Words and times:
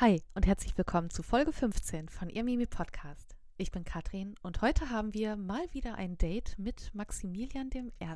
Hi 0.00 0.22
und 0.32 0.46
herzlich 0.46 0.78
willkommen 0.78 1.10
zu 1.10 1.22
Folge 1.22 1.52
15 1.52 2.08
von 2.08 2.30
Ihr 2.30 2.42
Mimi 2.42 2.64
Podcast. 2.64 3.36
Ich 3.58 3.70
bin 3.70 3.84
Katrin 3.84 4.34
und 4.40 4.62
heute 4.62 4.88
haben 4.88 5.12
wir 5.12 5.36
mal 5.36 5.60
wieder 5.72 5.96
ein 5.96 6.16
Date 6.16 6.58
mit 6.58 6.90
Maximilian 6.94 7.68
I. 7.74 8.06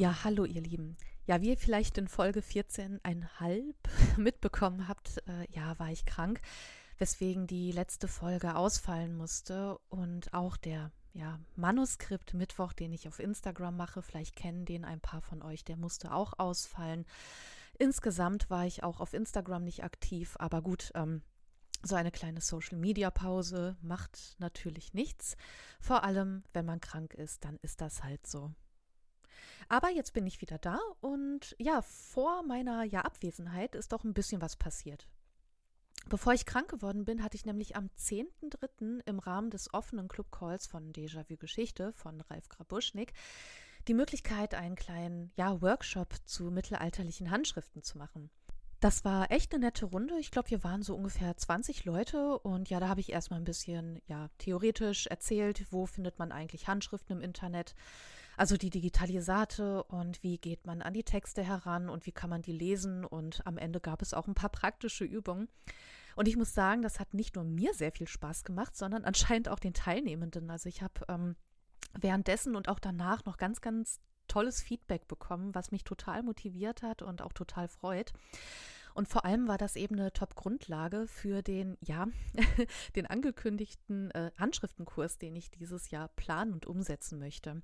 Ja, 0.00 0.24
hallo 0.24 0.46
ihr 0.46 0.62
Lieben. 0.62 0.96
Ja, 1.26 1.42
wie 1.42 1.50
ihr 1.50 1.58
vielleicht 1.58 1.98
in 1.98 2.08
Folge 2.08 2.40
14,5 2.40 3.74
mitbekommen 4.16 4.88
habt, 4.88 5.18
äh, 5.28 5.46
ja, 5.50 5.78
war 5.78 5.90
ich 5.90 6.06
krank, 6.06 6.40
weswegen 6.96 7.46
die 7.46 7.70
letzte 7.70 8.08
Folge 8.08 8.56
ausfallen 8.56 9.14
musste 9.14 9.76
und 9.90 10.32
auch 10.32 10.56
der 10.56 10.90
ja, 11.12 11.38
Manuskript 11.54 12.32
Mittwoch, 12.32 12.72
den 12.72 12.94
ich 12.94 13.08
auf 13.08 13.18
Instagram 13.18 13.76
mache, 13.76 14.00
vielleicht 14.00 14.36
kennen 14.36 14.64
den 14.64 14.86
ein 14.86 15.00
paar 15.02 15.20
von 15.20 15.42
euch, 15.42 15.66
der 15.66 15.76
musste 15.76 16.14
auch 16.14 16.32
ausfallen. 16.38 17.04
Insgesamt 17.78 18.48
war 18.48 18.64
ich 18.64 18.82
auch 18.82 19.00
auf 19.00 19.12
Instagram 19.12 19.64
nicht 19.64 19.84
aktiv, 19.84 20.34
aber 20.38 20.62
gut, 20.62 20.92
ähm, 20.94 21.20
so 21.82 21.94
eine 21.94 22.10
kleine 22.10 22.40
Social-Media-Pause 22.40 23.76
macht 23.82 24.36
natürlich 24.38 24.94
nichts. 24.94 25.36
Vor 25.78 26.04
allem, 26.04 26.42
wenn 26.54 26.64
man 26.64 26.80
krank 26.80 27.12
ist, 27.12 27.44
dann 27.44 27.58
ist 27.60 27.82
das 27.82 28.02
halt 28.02 28.26
so. 28.26 28.54
Aber 29.70 29.88
jetzt 29.88 30.14
bin 30.14 30.26
ich 30.26 30.40
wieder 30.40 30.58
da 30.58 30.80
und 31.00 31.54
ja, 31.60 31.80
vor 31.80 32.42
meiner 32.42 32.82
ja, 32.82 33.02
Abwesenheit 33.02 33.76
ist 33.76 33.92
doch 33.92 34.02
ein 34.02 34.14
bisschen 34.14 34.42
was 34.42 34.56
passiert. 34.56 35.06
Bevor 36.08 36.32
ich 36.32 36.44
krank 36.44 36.68
geworden 36.68 37.04
bin, 37.04 37.22
hatte 37.22 37.36
ich 37.36 37.46
nämlich 37.46 37.76
am 37.76 37.88
10.3. 37.96 39.00
im 39.06 39.18
Rahmen 39.20 39.48
des 39.50 39.72
offenen 39.72 40.08
Club-Calls 40.08 40.66
von 40.66 40.92
Déjà-vu 40.92 41.36
Geschichte 41.36 41.92
von 41.92 42.20
Ralf 42.22 42.48
Grabuschnik 42.48 43.12
die 43.86 43.94
Möglichkeit, 43.94 44.54
einen 44.54 44.74
kleinen 44.74 45.30
ja, 45.36 45.62
Workshop 45.62 46.16
zu 46.24 46.50
mittelalterlichen 46.50 47.30
Handschriften 47.30 47.84
zu 47.84 47.96
machen. 47.96 48.28
Das 48.80 49.04
war 49.04 49.30
echt 49.30 49.54
eine 49.54 49.66
nette 49.66 49.86
Runde. 49.86 50.18
Ich 50.18 50.32
glaube, 50.32 50.50
wir 50.50 50.64
waren 50.64 50.82
so 50.82 50.96
ungefähr 50.96 51.36
20 51.36 51.84
Leute 51.84 52.40
und 52.40 52.70
ja, 52.70 52.80
da 52.80 52.88
habe 52.88 53.00
ich 53.00 53.12
erstmal 53.12 53.38
ein 53.38 53.44
bisschen 53.44 54.02
ja, 54.08 54.30
theoretisch 54.38 55.06
erzählt, 55.06 55.64
wo 55.70 55.86
findet 55.86 56.18
man 56.18 56.32
eigentlich 56.32 56.66
Handschriften 56.66 57.18
im 57.18 57.22
Internet, 57.22 57.76
also 58.40 58.56
die 58.56 58.70
Digitalisate 58.70 59.84
und 59.84 60.22
wie 60.22 60.38
geht 60.38 60.66
man 60.66 60.80
an 60.80 60.94
die 60.94 61.04
Texte 61.04 61.42
heran 61.42 61.90
und 61.90 62.06
wie 62.06 62.12
kann 62.12 62.30
man 62.30 62.40
die 62.40 62.52
lesen 62.52 63.04
und 63.04 63.46
am 63.46 63.58
Ende 63.58 63.80
gab 63.80 64.00
es 64.00 64.14
auch 64.14 64.26
ein 64.26 64.34
paar 64.34 64.48
praktische 64.48 65.04
Übungen. 65.04 65.50
Und 66.16 66.26
ich 66.26 66.38
muss 66.38 66.54
sagen, 66.54 66.80
das 66.80 67.00
hat 67.00 67.12
nicht 67.12 67.36
nur 67.36 67.44
mir 67.44 67.74
sehr 67.74 67.92
viel 67.92 68.08
Spaß 68.08 68.44
gemacht, 68.44 68.74
sondern 68.74 69.04
anscheinend 69.04 69.50
auch 69.50 69.58
den 69.58 69.74
Teilnehmenden. 69.74 70.50
Also 70.50 70.70
ich 70.70 70.80
habe 70.80 71.04
ähm, 71.10 71.36
währenddessen 71.92 72.56
und 72.56 72.70
auch 72.70 72.78
danach 72.78 73.26
noch 73.26 73.36
ganz, 73.36 73.60
ganz 73.60 74.00
tolles 74.26 74.62
Feedback 74.62 75.06
bekommen, 75.06 75.54
was 75.54 75.70
mich 75.70 75.84
total 75.84 76.22
motiviert 76.22 76.82
hat 76.82 77.02
und 77.02 77.20
auch 77.20 77.34
total 77.34 77.68
freut. 77.68 78.14
Und 78.94 79.08
vor 79.08 79.24
allem 79.24 79.48
war 79.48 79.58
das 79.58 79.76
eben 79.76 79.98
eine 79.98 80.12
Top-Grundlage 80.12 81.06
für 81.06 81.42
den, 81.42 81.76
ja, 81.80 82.08
den 82.96 83.06
angekündigten 83.06 84.10
äh, 84.12 84.30
Handschriftenkurs, 84.36 85.18
den 85.18 85.36
ich 85.36 85.50
dieses 85.50 85.90
Jahr 85.90 86.08
planen 86.08 86.52
und 86.52 86.66
umsetzen 86.66 87.18
möchte. 87.18 87.62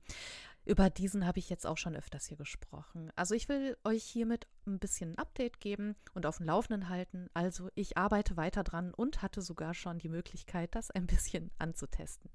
Über 0.66 0.90
diesen 0.90 1.24
habe 1.24 1.38
ich 1.38 1.48
jetzt 1.48 1.64
auch 1.64 1.78
schon 1.78 1.94
öfters 1.94 2.26
hier 2.26 2.36
gesprochen. 2.36 3.12
Also 3.14 3.36
ich 3.36 3.48
will 3.48 3.76
euch 3.84 4.02
hiermit 4.02 4.48
ein 4.66 4.80
bisschen 4.80 5.12
ein 5.12 5.18
Update 5.18 5.60
geben 5.60 5.94
und 6.12 6.26
auf 6.26 6.38
dem 6.38 6.46
Laufenden 6.46 6.88
halten. 6.88 7.28
Also 7.34 7.68
ich 7.76 7.96
arbeite 7.96 8.36
weiter 8.36 8.64
dran 8.64 8.92
und 8.92 9.22
hatte 9.22 9.42
sogar 9.42 9.74
schon 9.74 10.00
die 10.00 10.08
Möglichkeit, 10.08 10.74
das 10.74 10.90
ein 10.90 11.06
bisschen 11.06 11.52
anzutesten. 11.60 12.30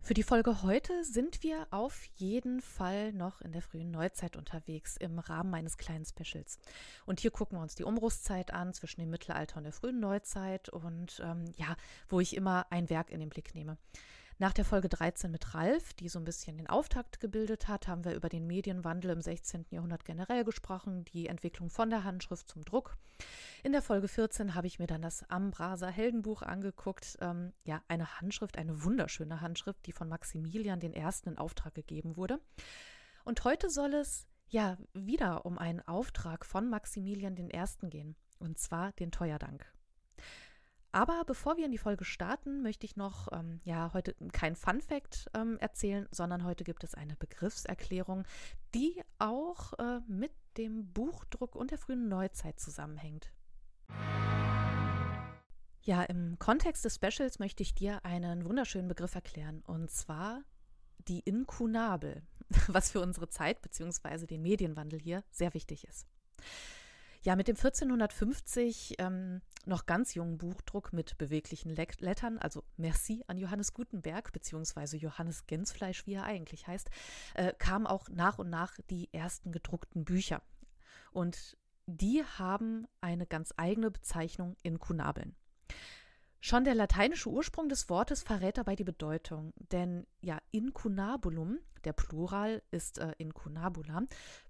Für 0.00 0.14
die 0.14 0.24
Folge 0.24 0.62
heute 0.62 1.04
sind 1.04 1.44
wir 1.44 1.68
auf 1.70 2.04
jeden 2.16 2.60
Fall 2.60 3.12
noch 3.12 3.40
in 3.40 3.52
der 3.52 3.62
frühen 3.62 3.92
Neuzeit 3.92 4.36
unterwegs 4.36 4.96
im 4.96 5.20
Rahmen 5.20 5.50
meines 5.50 5.78
kleinen 5.78 6.04
Specials. 6.04 6.58
Und 7.06 7.20
hier 7.20 7.30
gucken 7.30 7.58
wir 7.58 7.62
uns 7.62 7.76
die 7.76 7.84
Umbruchszeit 7.84 8.52
an 8.52 8.72
zwischen 8.72 9.00
dem 9.00 9.10
Mittelalter 9.10 9.58
und 9.58 9.64
der 9.64 9.72
frühen 9.72 10.00
Neuzeit 10.00 10.68
und 10.68 11.20
ähm, 11.24 11.44
ja, 11.56 11.76
wo 12.08 12.18
ich 12.18 12.36
immer 12.36 12.66
ein 12.70 12.90
Werk 12.90 13.10
in 13.10 13.20
den 13.20 13.30
Blick 13.30 13.54
nehme. 13.54 13.78
Nach 14.38 14.52
der 14.52 14.66
Folge 14.66 14.90
13 14.90 15.30
mit 15.30 15.54
Ralf, 15.54 15.94
die 15.94 16.10
so 16.10 16.18
ein 16.18 16.26
bisschen 16.26 16.58
den 16.58 16.66
Auftakt 16.66 17.20
gebildet 17.20 17.68
hat, 17.68 17.88
haben 17.88 18.04
wir 18.04 18.14
über 18.14 18.28
den 18.28 18.46
Medienwandel 18.46 19.10
im 19.12 19.22
16. 19.22 19.64
Jahrhundert 19.70 20.04
generell 20.04 20.44
gesprochen, 20.44 21.06
die 21.06 21.28
Entwicklung 21.28 21.70
von 21.70 21.88
der 21.88 22.04
Handschrift 22.04 22.46
zum 22.46 22.62
Druck. 22.62 22.98
In 23.62 23.72
der 23.72 23.80
Folge 23.80 24.08
14 24.08 24.54
habe 24.54 24.66
ich 24.66 24.78
mir 24.78 24.86
dann 24.86 25.00
das 25.00 25.22
Ambraser 25.30 25.88
Heldenbuch 25.88 26.42
angeguckt. 26.42 27.16
Ähm, 27.22 27.54
ja, 27.64 27.82
eine 27.88 28.20
Handschrift, 28.20 28.58
eine 28.58 28.84
wunderschöne 28.84 29.40
Handschrift, 29.40 29.86
die 29.86 29.92
von 29.92 30.10
Maximilian 30.10 30.82
I. 30.82 31.02
in 31.24 31.38
Auftrag 31.38 31.74
gegeben 31.74 32.18
wurde. 32.18 32.38
Und 33.24 33.42
heute 33.44 33.70
soll 33.70 33.94
es 33.94 34.26
ja 34.48 34.76
wieder 34.92 35.46
um 35.46 35.56
einen 35.56 35.80
Auftrag 35.80 36.44
von 36.44 36.68
Maximilian 36.68 37.38
I. 37.38 37.88
gehen, 37.88 38.16
und 38.38 38.58
zwar 38.58 38.92
den 38.92 39.10
Teuerdank. 39.10 39.75
Aber 40.96 41.24
bevor 41.26 41.58
wir 41.58 41.66
in 41.66 41.72
die 41.72 41.76
Folge 41.76 42.06
starten, 42.06 42.62
möchte 42.62 42.86
ich 42.86 42.96
noch, 42.96 43.28
ähm, 43.30 43.60
ja, 43.64 43.92
heute 43.92 44.14
kein 44.32 44.56
Fun 44.56 44.80
Fact 44.80 45.26
ähm, 45.34 45.58
erzählen, 45.58 46.08
sondern 46.10 46.42
heute 46.42 46.64
gibt 46.64 46.84
es 46.84 46.94
eine 46.94 47.16
Begriffserklärung, 47.16 48.24
die 48.74 49.02
auch 49.18 49.74
äh, 49.74 50.00
mit 50.08 50.32
dem 50.56 50.90
Buchdruck 50.94 51.54
und 51.54 51.70
der 51.70 51.76
frühen 51.76 52.08
Neuzeit 52.08 52.58
zusammenhängt. 52.58 53.30
Ja, 55.82 56.02
im 56.04 56.38
Kontext 56.38 56.82
des 56.86 56.94
Specials 56.94 57.40
möchte 57.40 57.62
ich 57.62 57.74
dir 57.74 58.02
einen 58.06 58.46
wunderschönen 58.46 58.88
Begriff 58.88 59.14
erklären, 59.14 59.62
und 59.66 59.90
zwar 59.90 60.44
die 61.08 61.20
Inkunabel, 61.20 62.22
was 62.68 62.92
für 62.92 63.02
unsere 63.02 63.28
Zeit 63.28 63.60
bzw. 63.60 64.24
den 64.24 64.40
Medienwandel 64.40 64.98
hier 64.98 65.24
sehr 65.30 65.52
wichtig 65.52 65.86
ist. 65.86 66.06
Ja, 67.26 67.34
mit 67.34 67.48
dem 67.48 67.56
1450 67.56 68.94
ähm, 69.00 69.42
noch 69.64 69.86
ganz 69.86 70.14
jungen 70.14 70.38
Buchdruck 70.38 70.92
mit 70.92 71.18
beweglichen 71.18 71.74
Lettern, 71.74 72.38
also 72.38 72.62
Merci 72.76 73.24
an 73.26 73.36
Johannes 73.36 73.74
Gutenberg, 73.74 74.32
beziehungsweise 74.32 74.96
Johannes 74.96 75.44
Gänsfleisch, 75.48 76.06
wie 76.06 76.14
er 76.14 76.22
eigentlich 76.22 76.68
heißt, 76.68 76.88
äh, 77.34 77.52
kamen 77.58 77.88
auch 77.88 78.08
nach 78.10 78.38
und 78.38 78.48
nach 78.48 78.78
die 78.90 79.12
ersten 79.12 79.50
gedruckten 79.50 80.04
Bücher. 80.04 80.40
Und 81.10 81.56
die 81.86 82.22
haben 82.22 82.86
eine 83.00 83.26
ganz 83.26 83.52
eigene 83.56 83.90
Bezeichnung 83.90 84.54
in 84.62 84.78
Kunabeln. 84.78 85.34
Schon 86.38 86.62
der 86.62 86.76
lateinische 86.76 87.28
Ursprung 87.28 87.68
des 87.68 87.88
Wortes 87.88 88.22
verrät 88.22 88.56
dabei 88.56 88.76
die 88.76 88.84
Bedeutung, 88.84 89.52
denn 89.72 90.06
ja, 90.20 90.38
incunabulum, 90.52 91.58
der 91.86 91.94
Plural 91.94 92.62
ist 92.70 92.98
äh, 92.98 93.12
incunabula, 93.16 94.02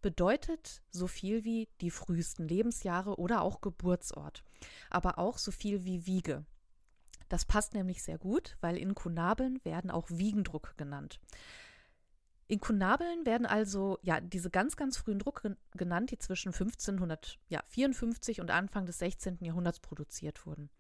bedeutet 0.03 0.83
so 0.91 1.07
viel 1.07 1.45
wie 1.45 1.69
die 1.81 1.91
frühesten 1.91 2.49
Lebensjahre 2.49 3.19
oder 3.19 3.43
auch 3.43 3.61
Geburtsort, 3.61 4.43
aber 4.91 5.19
auch 5.19 5.39
so 5.39 5.53
viel 5.53 5.85
wie 5.85 6.07
Wiege. 6.07 6.45
Das 7.29 7.45
passt 7.45 7.75
nämlich 7.75 8.03
sehr 8.03 8.19
gut, 8.19 8.57
weil 8.61 8.77
Inkunabeln 8.77 9.61
werden 9.65 9.91
auch 9.91 10.09
Wiegendruck 10.11 10.75
genannt. 10.77 11.21
Inkunabeln 12.49 13.27
werden 13.27 13.47
also 13.47 13.99
ja 14.03 14.21
diese 14.21 14.51
ganz, 14.51 14.77
ganz 14.77 14.97
frühen 14.97 15.19
Druck 15.19 15.43
genannt, 15.75 16.13
die 16.13 16.19
zwischen 16.19 16.53
1554 16.53 18.41
und 18.41 18.51
Anfang 18.53 18.87
des 18.87 18.99
16. 18.99 19.39
Jahrhunderts 19.41 19.81
produziert 19.81 20.47
wurden. 20.47 20.71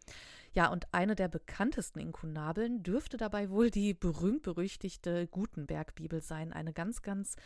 Ja, 0.52 0.68
und 0.68 0.86
eine 0.94 1.16
der 1.16 1.28
bekanntesten 1.28 1.98
Inkunabeln 1.98 2.82
dürfte 2.82 3.16
dabei 3.16 3.50
wohl 3.50 3.70
die 3.70 3.94
berühmt-berüchtigte 3.94 5.26
Gutenberg-Bibel 5.26 6.22
sein. 6.22 6.52
Eine 6.52 6.72
ganz, 6.72 7.02
ganz, 7.02 7.36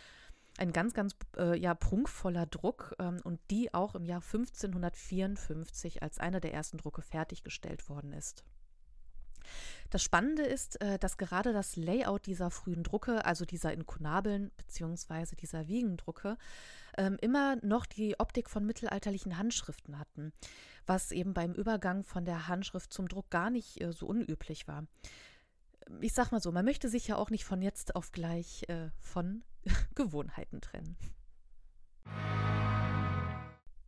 ein 0.59 0.73
ganz, 0.73 0.93
ganz 0.93 1.17
äh, 1.37 1.59
ja, 1.59 1.75
prunkvoller 1.75 2.47
Druck 2.47 2.95
ähm, 2.99 3.21
und 3.25 3.41
die 3.51 3.73
auch 3.73 3.95
im 3.95 4.05
Jahr 4.05 4.23
1554 4.23 6.03
als 6.03 6.19
einer 6.19 6.41
der 6.41 6.53
ersten 6.53 6.77
Drucke 6.77 7.03
fertiggestellt 7.03 7.89
worden 7.89 8.13
ist. 8.13 8.45
Das 9.91 10.03
Spannende 10.03 10.43
ist, 10.43 10.81
äh, 10.81 10.99
dass 10.99 11.19
gerade 11.19 11.53
das 11.53 11.77
Layout 11.77 12.27
dieser 12.27 12.51
frühen 12.51 12.83
Drucke, 12.83 13.25
also 13.25 13.45
dieser 13.45 13.73
Inkunabeln 13.73 14.51
bzw. 14.57 15.37
dieser 15.37 15.69
Wiegendrucke, 15.69 16.37
ähm, 16.97 17.17
immer 17.21 17.57
noch 17.65 17.87
die 17.87 18.19
Optik 18.19 18.51
von 18.51 18.65
mittelalterlichen 18.67 19.39
Handschriften 19.39 19.99
hatten, 19.99 20.33
was 20.87 21.13
eben 21.13 21.35
beim 21.35 21.53
Übergang 21.53 22.05
von 22.05 22.25
der 22.25 22.49
Handschrift 22.49 22.93
zum 22.93 23.09
Druck 23.09 23.31
gar 23.31 23.51
nicht 23.51 23.81
äh, 23.81 23.93
so 23.93 24.07
unüblich 24.07 24.69
war. 24.69 24.85
Ich 26.01 26.13
sag 26.13 26.31
mal 26.31 26.41
so, 26.41 26.53
man 26.53 26.65
möchte 26.65 26.89
sich 26.89 27.09
ja 27.09 27.17
auch 27.17 27.31
nicht 27.31 27.45
von 27.45 27.63
jetzt 27.63 27.97
auf 27.97 28.13
gleich 28.13 28.69
äh, 28.69 28.91
von 29.01 29.43
Gewohnheiten 29.95 30.61
trennen. 30.61 30.97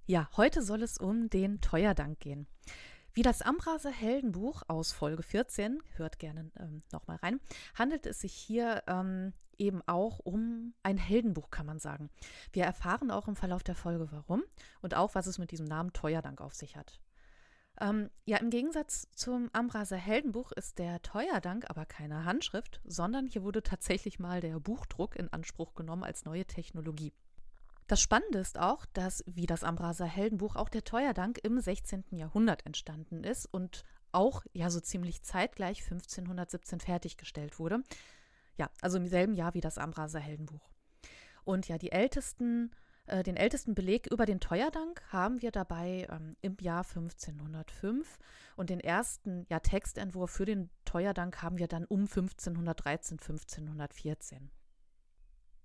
Ja, 0.07 0.29
heute 0.37 0.63
soll 0.63 0.83
es 0.83 0.99
um 0.99 1.31
den 1.31 1.61
Teuerdank 1.61 2.19
gehen. 2.19 2.47
Wie 3.15 3.23
das 3.23 3.43
Ambraser 3.43 3.91
Heldenbuch 3.91 4.63
aus 4.69 4.93
Folge 4.93 5.23
14, 5.23 5.83
hört 5.97 6.19
gerne 6.19 6.51
ähm, 6.59 6.83
nochmal 6.93 7.17
rein, 7.17 7.41
handelt 7.75 8.07
es 8.07 8.21
sich 8.21 8.33
hier 8.33 8.83
ähm, 8.87 9.35
eben 9.59 9.83
auch 9.87 10.19
um 10.19 10.73
ein 10.83 10.97
Heldenbuch, 10.97 11.51
kann 11.51 11.67
man 11.67 11.79
sagen. 11.79 12.09
Wir 12.53 12.65
erfahren 12.65 13.11
auch 13.11 13.29
im 13.29 13.37
Verlauf 13.37 13.63
der 13.63 13.75
Folge 13.75 14.11
warum 14.11 14.43
und 14.81 14.95
auch, 14.95 15.15
was 15.15 15.27
es 15.27 15.37
mit 15.37 15.51
diesem 15.51 15.67
Namen 15.67 15.93
Teuerdank 15.93 16.41
auf 16.41 16.55
sich 16.55 16.75
hat. 16.75 17.03
Ähm, 17.79 18.09
ja, 18.25 18.39
im 18.39 18.49
Gegensatz 18.49 19.09
zum 19.15 19.51
Ambraser 19.53 19.97
Heldenbuch 19.97 20.53
ist 20.53 20.79
der 20.79 21.03
Teuerdank 21.03 21.69
aber 21.69 21.85
keine 21.85 22.25
Handschrift, 22.25 22.81
sondern 22.85 23.27
hier 23.27 23.43
wurde 23.43 23.63
tatsächlich 23.63 24.21
mal 24.21 24.41
der 24.41 24.59
Buchdruck 24.59 25.17
in 25.17 25.31
Anspruch 25.31 25.75
genommen 25.75 26.05
als 26.05 26.25
neue 26.25 26.47
Technologie. 26.47 27.13
Das 27.87 28.01
Spannende 28.01 28.39
ist 28.39 28.59
auch, 28.59 28.87
dass 28.87 29.25
wie 29.27 29.47
das 29.47 29.65
Ambraser 29.65 30.07
Heldenbuch 30.07 30.57
auch 30.57 30.69
der 30.69 30.85
Teuerdank 30.85 31.39
im 31.43 31.61
16. 31.61 32.05
Jahrhundert 32.13 32.65
entstanden 32.65 33.25
ist 33.25 33.47
und 33.47 33.85
auch 34.13 34.45
ja 34.53 34.71
so 34.71 34.81
ziemlich 34.81 35.23
zeitgleich 35.23 35.83
1517 35.83 36.81
fertiggestellt 36.81 37.59
wurde. 37.59 37.83
Ja, 38.57 38.71
also 38.81 38.99
im 38.99 39.07
selben 39.07 39.35
Jahr 39.35 39.55
wie 39.55 39.61
das 39.61 39.79
Ambraser 39.79 40.21
Heldenbuch. 40.21 40.71
Und 41.45 41.69
ja, 41.69 41.79
die 41.79 41.91
ältesten, 41.91 42.71
äh, 43.07 43.23
den 43.23 43.37
ältesten 43.37 43.75
Beleg 43.75 44.07
über 44.07 44.27
den 44.27 44.41
Teuerdank 44.41 45.03
haben 45.09 45.43
wir 45.43 45.51
dabei 45.51 46.07
ähm, 46.11 46.37
im 46.41 46.57
Jahr 46.61 46.85
1505 46.85 48.19
und 48.57 48.71
den 48.71 48.81
ersten 48.81 49.47
ja, 49.49 49.59
Textentwurf 49.59 50.31
für 50.31 50.45
den 50.45 50.71
Teuerdank 50.85 51.43
haben 51.43 51.59
wir 51.59 51.67
dann 51.67 51.85
um 51.87 52.03
1513, 52.03 53.19
1514. 53.19 54.51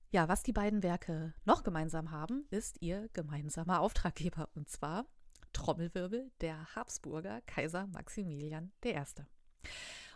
Ja, 0.09 0.29
was 0.29 0.41
die 0.41 0.53
beiden 0.53 0.83
Werke 0.83 1.33
noch 1.43 1.63
gemeinsam 1.63 2.11
haben, 2.11 2.45
ist 2.49 2.81
ihr 2.81 3.09
gemeinsamer 3.11 3.81
Auftraggeber 3.81 4.47
und 4.55 4.69
zwar 4.69 5.05
Trommelwirbel 5.51 6.31
der 6.39 6.75
Habsburger 6.75 7.41
Kaiser 7.41 7.87
Maximilian 7.87 8.71
I. 8.85 8.95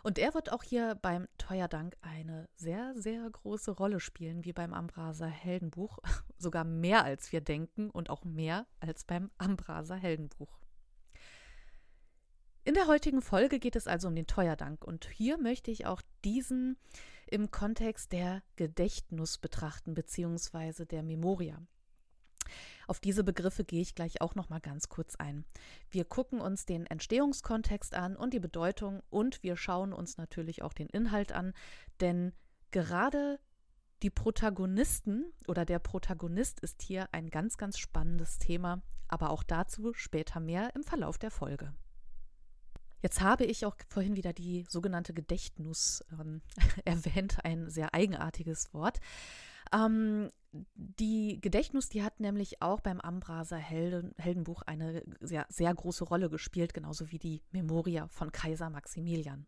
Und 0.02 0.18
er 0.18 0.32
wird 0.32 0.50
auch 0.50 0.62
hier 0.62 0.94
beim 0.94 1.28
Teuerdank 1.36 1.98
eine 2.00 2.48
sehr, 2.56 2.94
sehr 2.96 3.28
große 3.28 3.72
Rolle 3.72 4.00
spielen, 4.00 4.46
wie 4.46 4.54
beim 4.54 4.72
Ambraser 4.72 5.26
Heldenbuch. 5.26 5.98
Sogar 6.38 6.64
mehr 6.64 7.04
als 7.04 7.30
wir 7.30 7.42
denken 7.42 7.90
und 7.90 8.08
auch 8.08 8.24
mehr 8.24 8.66
als 8.80 9.04
beim 9.04 9.30
Ambraser 9.36 9.96
Heldenbuch. 9.96 10.58
In 12.64 12.74
der 12.74 12.86
heutigen 12.86 13.20
Folge 13.20 13.58
geht 13.58 13.76
es 13.76 13.86
also 13.86 14.08
um 14.08 14.14
den 14.14 14.26
Teuerdank 14.26 14.84
und 14.84 15.10
hier 15.10 15.36
möchte 15.36 15.70
ich 15.70 15.84
auch 15.84 16.00
diesen 16.24 16.78
im 17.32 17.50
Kontext 17.50 18.12
der 18.12 18.42
Gedächtnis 18.56 19.38
betrachten, 19.38 19.94
beziehungsweise 19.94 20.84
der 20.84 21.02
Memoria. 21.02 21.60
Auf 22.86 23.00
diese 23.00 23.24
Begriffe 23.24 23.64
gehe 23.64 23.80
ich 23.80 23.94
gleich 23.94 24.20
auch 24.20 24.34
noch 24.34 24.50
mal 24.50 24.60
ganz 24.60 24.88
kurz 24.88 25.16
ein. 25.16 25.44
Wir 25.88 26.04
gucken 26.04 26.40
uns 26.40 26.66
den 26.66 26.86
Entstehungskontext 26.86 27.94
an 27.94 28.16
und 28.16 28.34
die 28.34 28.40
Bedeutung 28.40 29.02
und 29.08 29.42
wir 29.42 29.56
schauen 29.56 29.94
uns 29.94 30.18
natürlich 30.18 30.62
auch 30.62 30.74
den 30.74 30.88
Inhalt 30.88 31.32
an, 31.32 31.54
denn 32.00 32.32
gerade 32.70 33.40
die 34.02 34.10
Protagonisten 34.10 35.32
oder 35.46 35.64
der 35.64 35.78
Protagonist 35.78 36.60
ist 36.60 36.82
hier 36.82 37.08
ein 37.12 37.30
ganz, 37.30 37.56
ganz 37.56 37.78
spannendes 37.78 38.38
Thema, 38.38 38.82
aber 39.08 39.30
auch 39.30 39.42
dazu 39.42 39.94
später 39.94 40.40
mehr 40.40 40.74
im 40.74 40.82
Verlauf 40.82 41.18
der 41.18 41.30
Folge. 41.30 41.72
Jetzt 43.02 43.20
habe 43.20 43.44
ich 43.44 43.66
auch 43.66 43.76
vorhin 43.88 44.16
wieder 44.16 44.32
die 44.32 44.64
sogenannte 44.68 45.12
Gedächtnis 45.12 46.04
ähm, 46.12 46.40
erwähnt, 46.84 47.38
ein 47.44 47.68
sehr 47.68 47.94
eigenartiges 47.94 48.72
Wort. 48.72 49.00
Ähm, 49.72 50.30
die 50.74 51.40
Gedächtnis, 51.40 51.88
die 51.88 52.02
hat 52.02 52.20
nämlich 52.20 52.62
auch 52.62 52.80
beim 52.80 53.00
Ambraser 53.00 53.56
Helden, 53.56 54.14
Heldenbuch 54.18 54.62
eine 54.62 55.02
sehr, 55.20 55.46
sehr 55.48 55.74
große 55.74 56.04
Rolle 56.04 56.30
gespielt, 56.30 56.74
genauso 56.74 57.10
wie 57.10 57.18
die 57.18 57.42
Memoria 57.50 58.06
von 58.08 58.30
Kaiser 58.32 58.70
Maximilian. 58.70 59.46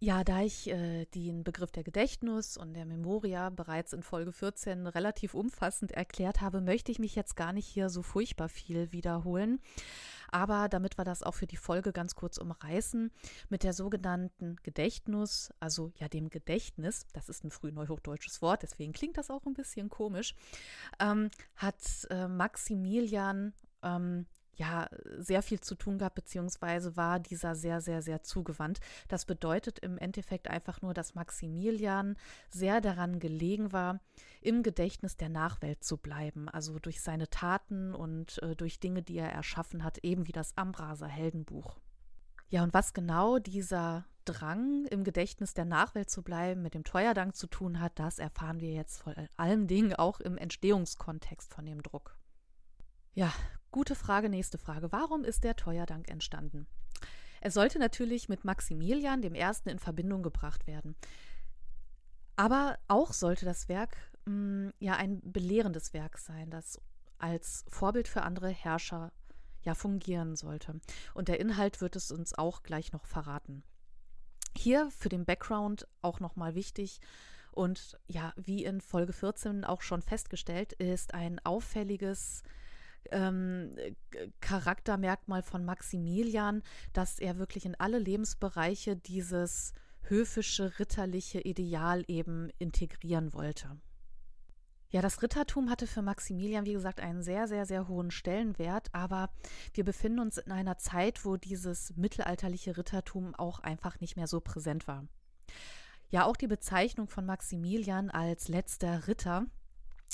Ja, 0.00 0.24
da 0.24 0.42
ich 0.42 0.68
äh, 0.68 1.04
den 1.14 1.44
Begriff 1.44 1.70
der 1.70 1.84
Gedächtnis 1.84 2.56
und 2.56 2.74
der 2.74 2.84
Memoria 2.84 3.50
bereits 3.50 3.92
in 3.92 4.02
Folge 4.02 4.32
14 4.32 4.88
relativ 4.88 5.32
umfassend 5.32 5.92
erklärt 5.92 6.40
habe, 6.40 6.60
möchte 6.60 6.90
ich 6.90 6.98
mich 6.98 7.14
jetzt 7.14 7.36
gar 7.36 7.52
nicht 7.52 7.68
hier 7.68 7.88
so 7.88 8.02
furchtbar 8.02 8.48
viel 8.48 8.90
wiederholen. 8.90 9.60
Aber 10.32 10.68
damit 10.68 10.98
wir 10.98 11.04
das 11.04 11.22
auch 11.22 11.34
für 11.34 11.46
die 11.46 11.56
Folge 11.56 11.92
ganz 11.92 12.14
kurz 12.14 12.38
umreißen, 12.38 13.12
mit 13.50 13.62
der 13.62 13.74
sogenannten 13.74 14.56
Gedächtnis, 14.62 15.52
also 15.60 15.92
ja 15.96 16.08
dem 16.08 16.30
Gedächtnis, 16.30 17.06
das 17.12 17.28
ist 17.28 17.44
ein 17.44 17.50
frühneuhochdeutsches 17.50 18.42
Wort, 18.42 18.62
deswegen 18.62 18.92
klingt 18.92 19.18
das 19.18 19.30
auch 19.30 19.44
ein 19.46 19.54
bisschen 19.54 19.90
komisch, 19.90 20.34
ähm, 20.98 21.30
hat 21.56 21.76
äh, 22.10 22.26
Maximilian 22.26 23.52
ähm, 23.82 24.26
ja 24.54 24.88
sehr 25.18 25.42
viel 25.42 25.60
zu 25.60 25.74
tun 25.74 25.98
gehabt, 25.98 26.14
beziehungsweise 26.14 26.96
war 26.96 27.20
dieser 27.20 27.54
sehr, 27.54 27.80
sehr, 27.80 28.02
sehr 28.02 28.22
zugewandt. 28.22 28.80
Das 29.08 29.24
bedeutet 29.24 29.78
im 29.78 29.98
Endeffekt 29.98 30.48
einfach 30.48 30.82
nur, 30.82 30.94
dass 30.94 31.14
Maximilian 31.14 32.16
sehr 32.50 32.80
daran 32.80 33.18
gelegen 33.18 33.72
war, 33.72 34.00
im 34.40 34.62
Gedächtnis 34.62 35.16
der 35.16 35.28
Nachwelt 35.28 35.84
zu 35.84 35.96
bleiben, 35.96 36.48
also 36.48 36.78
durch 36.78 37.00
seine 37.00 37.30
Taten 37.30 37.94
und 37.94 38.42
äh, 38.42 38.54
durch 38.56 38.80
Dinge, 38.80 39.02
die 39.02 39.18
er 39.18 39.32
erschaffen 39.32 39.84
hat, 39.84 39.98
eben 39.98 40.26
wie 40.26 40.32
das 40.32 40.56
Ambraser 40.56 41.08
Heldenbuch. 41.08 41.76
Ja, 42.48 42.62
und 42.62 42.74
was 42.74 42.92
genau 42.92 43.38
dieser 43.38 44.04
Drang, 44.24 44.84
im 44.86 45.02
Gedächtnis 45.02 45.54
der 45.54 45.64
Nachwelt 45.64 46.10
zu 46.10 46.22
bleiben, 46.22 46.62
mit 46.62 46.74
dem 46.74 46.84
Teuerdank 46.84 47.34
zu 47.34 47.46
tun 47.46 47.80
hat, 47.80 47.98
das 47.98 48.18
erfahren 48.18 48.60
wir 48.60 48.70
jetzt 48.70 49.02
vor 49.02 49.14
allem 49.36 49.66
Dingen 49.66 49.94
auch 49.94 50.20
im 50.20 50.36
Entstehungskontext 50.36 51.52
von 51.52 51.66
dem 51.66 51.82
Druck. 51.82 52.16
Ja, 53.14 53.32
Gute 53.72 53.94
Frage, 53.94 54.28
nächste 54.28 54.58
Frage. 54.58 54.92
Warum 54.92 55.24
ist 55.24 55.44
der 55.44 55.56
Teuerdank 55.56 56.10
entstanden? 56.10 56.66
Er 57.40 57.50
sollte 57.50 57.78
natürlich 57.78 58.28
mit 58.28 58.44
Maximilian 58.44 59.22
dem 59.22 59.34
Ersten 59.34 59.70
in 59.70 59.78
Verbindung 59.78 60.22
gebracht 60.22 60.66
werden. 60.66 60.94
Aber 62.36 62.78
auch 62.86 63.14
sollte 63.14 63.46
das 63.46 63.70
Werk 63.70 63.96
mh, 64.26 64.34
mm, 64.34 64.72
ja 64.78 64.96
ein 64.96 65.22
belehrendes 65.24 65.94
Werk 65.94 66.18
sein, 66.18 66.50
das 66.50 66.82
als 67.16 67.64
Vorbild 67.66 68.08
für 68.08 68.22
andere 68.22 68.50
Herrscher 68.50 69.10
ja 69.62 69.74
fungieren 69.74 70.36
sollte. 70.36 70.78
Und 71.14 71.28
der 71.28 71.40
Inhalt 71.40 71.80
wird 71.80 71.96
es 71.96 72.10
uns 72.12 72.36
auch 72.36 72.62
gleich 72.62 72.92
noch 72.92 73.06
verraten. 73.06 73.62
Hier 74.54 74.90
für 74.90 75.08
den 75.08 75.24
Background 75.24 75.88
auch 76.02 76.20
nochmal 76.20 76.54
wichtig 76.54 77.00
und 77.52 77.98
ja, 78.06 78.34
wie 78.36 78.64
in 78.64 78.82
Folge 78.82 79.14
14 79.14 79.64
auch 79.64 79.80
schon 79.80 80.02
festgestellt, 80.02 80.74
ist 80.74 81.14
ein 81.14 81.38
auffälliges 81.44 82.42
ähm, 83.10 83.74
Charaktermerkmal 84.40 85.42
von 85.42 85.64
Maximilian, 85.64 86.62
dass 86.92 87.18
er 87.18 87.38
wirklich 87.38 87.66
in 87.66 87.74
alle 87.74 87.98
Lebensbereiche 87.98 88.96
dieses 88.96 89.72
höfische, 90.02 90.78
ritterliche 90.78 91.40
Ideal 91.40 92.04
eben 92.08 92.50
integrieren 92.58 93.32
wollte. 93.32 93.78
Ja, 94.90 95.00
das 95.00 95.22
Rittertum 95.22 95.70
hatte 95.70 95.86
für 95.86 96.02
Maximilian, 96.02 96.66
wie 96.66 96.74
gesagt, 96.74 97.00
einen 97.00 97.22
sehr, 97.22 97.48
sehr, 97.48 97.64
sehr 97.64 97.88
hohen 97.88 98.10
Stellenwert, 98.10 98.94
aber 98.94 99.30
wir 99.72 99.84
befinden 99.84 100.18
uns 100.18 100.36
in 100.36 100.52
einer 100.52 100.76
Zeit, 100.76 101.24
wo 101.24 101.38
dieses 101.38 101.96
mittelalterliche 101.96 102.76
Rittertum 102.76 103.34
auch 103.34 103.60
einfach 103.60 104.00
nicht 104.00 104.16
mehr 104.16 104.26
so 104.26 104.40
präsent 104.40 104.86
war. 104.86 105.06
Ja, 106.10 106.26
auch 106.26 106.36
die 106.36 106.46
Bezeichnung 106.46 107.08
von 107.08 107.24
Maximilian 107.24 108.10
als 108.10 108.48
letzter 108.48 109.08
Ritter 109.08 109.46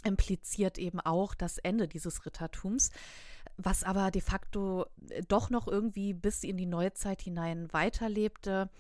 impliziert 0.05 0.79
eben 0.79 1.01
auch 1.01 1.35
das 1.35 1.59
Ende 1.59 1.89
dieses 1.89 2.25
Rittertums, 2.25 2.91
was 3.57 3.83
aber 3.85 4.11
de 4.11 4.23
facto 4.23 4.87
äh, 5.11 5.23
doch 5.27 5.51
noch 5.51 5.67
irgendwie 5.67 6.15
bis 6.15 6.45
in 6.45 6.57
die 6.57 6.67
Neuzeit 6.67 7.23
hinein 7.23 7.73
weiterlebte, 7.73 8.71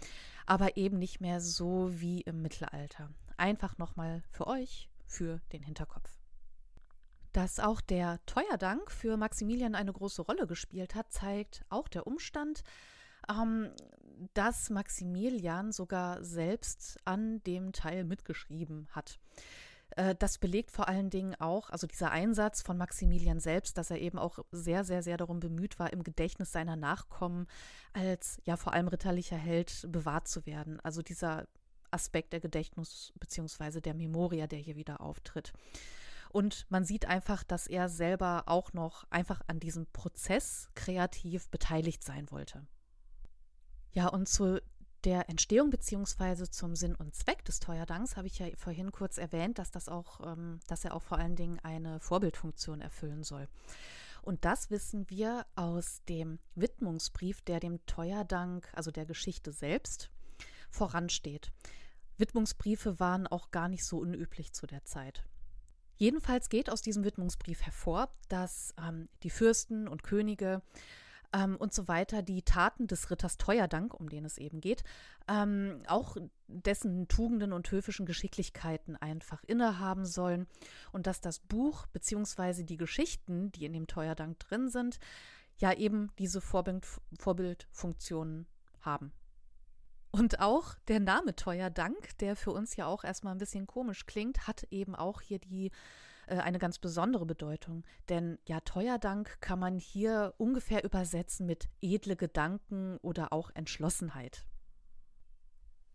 aber 0.47 0.77
eben 0.77 0.99
nicht 0.99 1.21
mehr 1.21 1.41
so 1.41 1.91
wie 2.01 2.23
im 2.23 2.43
Mittelalter. 2.43 3.11
Einfach 3.37 3.79
nochmal 3.79 4.23
für 4.31 4.47
euch, 4.47 4.89
für 5.07 5.41
den 5.53 5.63
Hinterkopf. 5.63 6.11
Dass 7.33 7.61
auch 7.61 7.81
der 7.81 8.25
Teuerdank 8.27 8.91
für 8.91 9.17
Maximilian 9.17 9.75
eine 9.75 9.93
große 9.93 10.23
Rolle 10.23 10.47
gespielt 10.47 10.95
hat, 10.95 11.13
zeigt 11.13 11.65
auch 11.69 11.89
der 11.89 12.07
Umstand, 12.07 12.65
ähm, 13.29 13.71
dass 14.35 14.71
Maximilian 14.71 15.73
sogar 15.73 16.25
selbst 16.25 16.99
an 17.05 17.43
dem 17.45 17.73
Teil 17.73 18.05
mitgeschrieben 18.05 18.89
hat. 18.93 19.19
Äh, 19.99 20.15
das 20.15 20.39
belegt 20.39 20.71
vor 20.71 20.89
allen 20.89 21.11
Dingen 21.11 21.35
auch, 21.41 21.71
also 21.71 21.87
dieser 21.87 22.13
Einsatz 22.13 22.63
von 22.63 22.79
Maximilian 22.79 23.41
selbst, 23.41 23.77
dass 23.77 23.91
er 23.91 24.01
eben 24.01 24.19
auch 24.19 24.39
sehr, 24.53 24.85
sehr, 24.85 25.03
sehr 25.03 25.17
darum 25.17 25.41
bemüht 25.41 25.79
war, 25.79 25.93
im 25.93 26.05
Gedächtnis 26.05 26.53
seiner 26.53 26.77
Nachkommen 26.77 27.47
als 27.93 28.41
ja 28.45 28.57
vor 28.57 28.73
allem 28.73 28.87
ritterlicher 28.87 29.37
Held 29.37 29.87
bewahrt 29.89 30.29
zu 30.29 30.47
werden. 30.47 30.79
Also 30.81 31.03
dieser 31.03 31.49
Aspekt 31.91 32.33
der 32.33 32.41
Gedächtnis 32.41 33.13
bzw. 33.19 33.81
der 33.81 33.95
Memoria, 33.95 34.47
der 34.47 34.61
hier 34.61 34.77
wieder 34.77 35.01
auftritt. 35.01 35.53
Und 36.31 36.67
man 36.69 36.85
sieht 36.85 37.07
einfach, 37.07 37.43
dass 37.43 37.67
er 37.67 37.89
selber 37.89 38.45
auch 38.47 38.73
noch 38.75 39.05
einfach 39.11 39.41
an 39.49 39.59
diesem 39.59 39.87
Prozess 39.87 40.69
kreativ 40.75 41.49
beteiligt 41.49 42.05
sein 42.05 42.31
wollte. 42.31 42.67
Ja, 43.93 44.09
und 44.09 44.29
zu 44.29 44.61
der 45.05 45.29
Entstehung 45.29 45.71
beziehungsweise 45.71 46.51
zum 46.51 46.75
Sinn 46.75 46.95
und 46.95 47.15
Zweck 47.15 47.45
des 47.45 47.61
Teuerdanks 47.61 48.17
habe 48.17 48.27
ich 48.27 48.39
ja 48.39 48.47
vorhin 48.57 48.93
kurz 48.93 49.19
erwähnt, 49.19 49.59
dass 49.59 49.71
das 49.71 49.89
auch, 49.89 50.21
ähm, 50.27 50.61
dass 50.67 50.85
er 50.85 50.95
auch 50.95 51.03
vor 51.03 51.19
allen 51.19 51.37
Dingen 51.37 51.59
eine 51.61 52.01
Vorbildfunktion 52.01 52.81
erfüllen 52.81 53.23
soll. 53.23 53.49
Und 54.23 54.45
das 54.45 54.71
wissen 54.71 55.09
wir 55.09 55.47
aus 55.55 56.03
dem 56.09 56.39
Widmungsbrief, 56.55 57.41
der 57.43 57.61
dem 57.61 57.85
Teuerdank, 57.87 58.69
also 58.75 58.91
der 58.91 59.07
Geschichte 59.07 59.53
selbst, 59.53 60.11
voransteht. 60.71 61.53
Widmungsbriefe 62.19 62.99
waren 62.99 63.27
auch 63.27 63.51
gar 63.53 63.69
nicht 63.69 63.85
so 63.85 63.99
unüblich 63.99 64.53
zu 64.53 64.67
der 64.67 64.85
Zeit. 64.85 65.25
Jedenfalls 65.97 66.49
geht 66.49 66.71
aus 66.71 66.83
diesem 66.83 67.05
Widmungsbrief 67.05 67.63
hervor, 67.63 68.09
dass 68.29 68.75
ähm, 68.81 69.09
die 69.23 69.31
Fürsten 69.31 69.89
und 69.89 70.03
Könige 70.03 70.63
ähm, 71.33 71.57
und 71.57 71.73
so 71.73 71.89
weiter 71.89 72.23
die 72.23 72.43
Taten 72.43 72.87
des 72.87 73.11
Ritters 73.11 73.37
Teuerdank, 73.37 73.95
um 73.95 74.09
den 74.09 74.25
es 74.25 74.39
eben 74.39 74.61
geht, 74.61 74.83
ähm, 75.29 75.83
auch 75.87 76.17
dessen 76.47 77.09
Tugenden 77.09 77.53
und 77.53 77.71
höfischen 77.71 78.07
Geschicklichkeiten 78.07 78.97
einfach 78.97 79.43
innehaben 79.45 80.07
sollen 80.07 80.47
und 80.93 81.07
dass 81.07 81.21
das 81.21 81.41
Buch 81.41 81.87
bzw. 81.89 82.65
die 82.65 82.77
Geschichten, 82.77 83.53
die 83.53 83.65
in 83.65 83.73
dem 83.73 83.87
Teuerdank 83.87 84.39
drin 84.39 84.69
sind, 84.69 84.99
ja 85.59 85.73
eben 85.73 86.11
diese 86.19 86.41
Vorbild 86.41 86.87
Vorbildfunktionen 87.19 88.47
haben. 88.81 89.13
Und 90.11 90.41
auch 90.41 90.75
der 90.89 91.01
Name 91.01 91.37
Teuerdank, 91.37 92.17
der 92.19 92.35
für 92.35 92.51
uns 92.51 92.77
ja 92.77 92.87
auch 92.87 93.05
erstmal 93.05 93.35
ein 93.35 93.39
bisschen 93.39 93.67
komisch 93.67 94.07
klingt, 94.07 94.47
hat 94.47 94.67
eben 94.71 94.95
auch 94.95 95.21
hier 95.21 95.39
die 95.39 95.71
eine 96.29 96.59
ganz 96.59 96.79
besondere 96.79 97.27
Bedeutung. 97.27 97.85
Denn 98.09 98.39
ja, 98.47 98.61
Teuerdank 98.61 99.41
kann 99.41 99.59
man 99.59 99.79
hier 99.79 100.35
ungefähr 100.39 100.85
übersetzen 100.85 101.47
mit 101.47 101.69
edle 101.81 102.17
Gedanken 102.17 102.99
oder 102.99 103.33
auch 103.33 103.51
Entschlossenheit. 103.55 104.45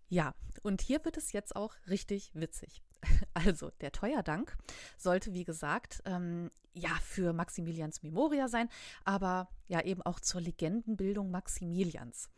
Ja, 0.10 0.36
und 0.62 0.82
hier 0.82 1.04
wird 1.06 1.18
es 1.18 1.32
jetzt 1.32 1.56
auch 1.56 1.76
richtig 1.88 2.32
witzig. 2.34 2.84
Also, 3.34 3.72
der 3.82 3.92
Teuerdank 3.92 4.56
sollte, 4.98 5.34
wie 5.34 5.44
gesagt, 5.44 6.02
ähm, 6.06 6.52
ja, 6.74 6.92
für 7.02 7.34
Maximilians 7.34 8.04
Memoria 8.04 8.48
sein, 8.48 8.70
aber 9.04 9.50
ja 9.68 9.82
eben 9.82 10.02
auch 10.04 10.20
zur 10.20 10.40
Legendenbildung 10.42 11.32
Maximilians. 11.32 12.30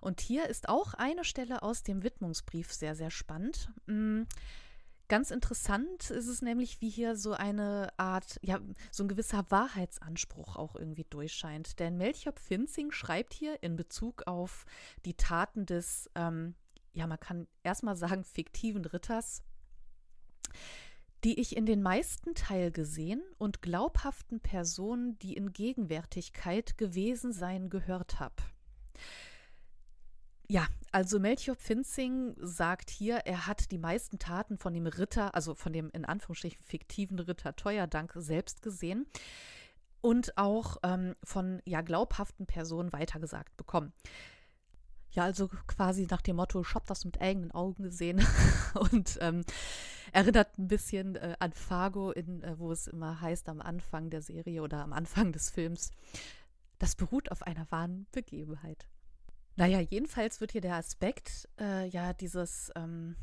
Und 0.00 0.20
hier 0.20 0.46
ist 0.46 0.68
auch 0.68 0.94
eine 0.94 1.24
Stelle 1.24 1.62
aus 1.62 1.82
dem 1.82 2.02
Widmungsbrief 2.02 2.72
sehr, 2.72 2.94
sehr 2.94 3.10
spannend. 3.10 3.70
Mm, 3.86 4.22
Ganz 5.08 5.30
interessant 5.30 6.10
ist 6.10 6.28
es 6.28 6.42
nämlich, 6.42 6.82
wie 6.82 6.90
hier 6.90 7.16
so 7.16 7.32
eine 7.32 7.88
Art, 7.96 8.38
ja, 8.42 8.60
so 8.90 9.04
ein 9.04 9.08
gewisser 9.08 9.50
Wahrheitsanspruch 9.50 10.56
auch 10.56 10.76
irgendwie 10.76 11.06
durchscheint. 11.08 11.78
Denn 11.78 11.96
Melchior 11.96 12.34
Pfinzing 12.34 12.92
schreibt 12.92 13.32
hier 13.32 13.62
in 13.62 13.74
Bezug 13.76 14.26
auf 14.26 14.66
die 15.06 15.14
Taten 15.14 15.64
des, 15.64 16.10
ähm, 16.14 16.54
ja, 16.92 17.06
man 17.06 17.18
kann 17.18 17.48
erstmal 17.62 17.96
sagen, 17.96 18.22
fiktiven 18.22 18.84
Ritters, 18.84 19.42
die 21.24 21.40
ich 21.40 21.56
in 21.56 21.64
den 21.64 21.82
meisten 21.82 22.34
Teil 22.34 22.70
gesehen 22.70 23.22
und 23.38 23.62
glaubhaften 23.62 24.40
Personen, 24.40 25.18
die 25.20 25.34
in 25.34 25.54
Gegenwärtigkeit 25.54 26.76
gewesen 26.76 27.32
sein, 27.32 27.70
gehört 27.70 28.20
habe. 28.20 28.42
Ja, 30.50 30.66
also 30.92 31.20
Melchior 31.20 31.56
Pfinzing 31.56 32.34
sagt 32.40 32.88
hier, 32.88 33.18
er 33.26 33.46
hat 33.46 33.70
die 33.70 33.76
meisten 33.76 34.18
Taten 34.18 34.56
von 34.56 34.72
dem 34.72 34.86
Ritter, 34.86 35.34
also 35.34 35.54
von 35.54 35.74
dem 35.74 35.90
in 35.92 36.06
Anführungsstrichen 36.06 36.62
fiktiven 36.62 37.18
Ritter 37.18 37.54
Teuerdank 37.54 38.12
selbst 38.16 38.62
gesehen 38.62 39.06
und 40.00 40.38
auch 40.38 40.78
ähm, 40.82 41.16
von 41.22 41.60
ja 41.66 41.82
glaubhaften 41.82 42.46
Personen 42.46 42.94
weitergesagt 42.94 43.58
bekommen. 43.58 43.92
Ja, 45.10 45.24
also 45.24 45.48
quasi 45.66 46.06
nach 46.10 46.22
dem 46.22 46.36
Motto, 46.36 46.62
ich 46.62 46.74
das 46.86 47.04
mit 47.04 47.20
eigenen 47.20 47.50
Augen 47.50 47.82
gesehen 47.82 48.24
und 48.92 49.18
ähm, 49.20 49.44
erinnert 50.12 50.56
ein 50.58 50.68
bisschen 50.68 51.16
äh, 51.16 51.36
an 51.40 51.52
Fargo, 51.52 52.10
in, 52.10 52.42
äh, 52.42 52.58
wo 52.58 52.72
es 52.72 52.86
immer 52.86 53.20
heißt 53.20 53.50
am 53.50 53.60
Anfang 53.60 54.08
der 54.08 54.22
Serie 54.22 54.62
oder 54.62 54.82
am 54.82 54.94
Anfang 54.94 55.32
des 55.32 55.50
Films, 55.50 55.90
das 56.78 56.94
beruht 56.94 57.30
auf 57.32 57.42
einer 57.42 57.70
wahren 57.70 58.06
Begebenheit. 58.12 58.86
Naja, 59.58 59.80
jedenfalls 59.80 60.40
wird 60.40 60.52
hier 60.52 60.60
der 60.60 60.76
Aspekt, 60.76 61.48
äh, 61.60 61.88
ja, 61.88 62.12
dieses 62.12 62.70
ähm, 62.76 63.16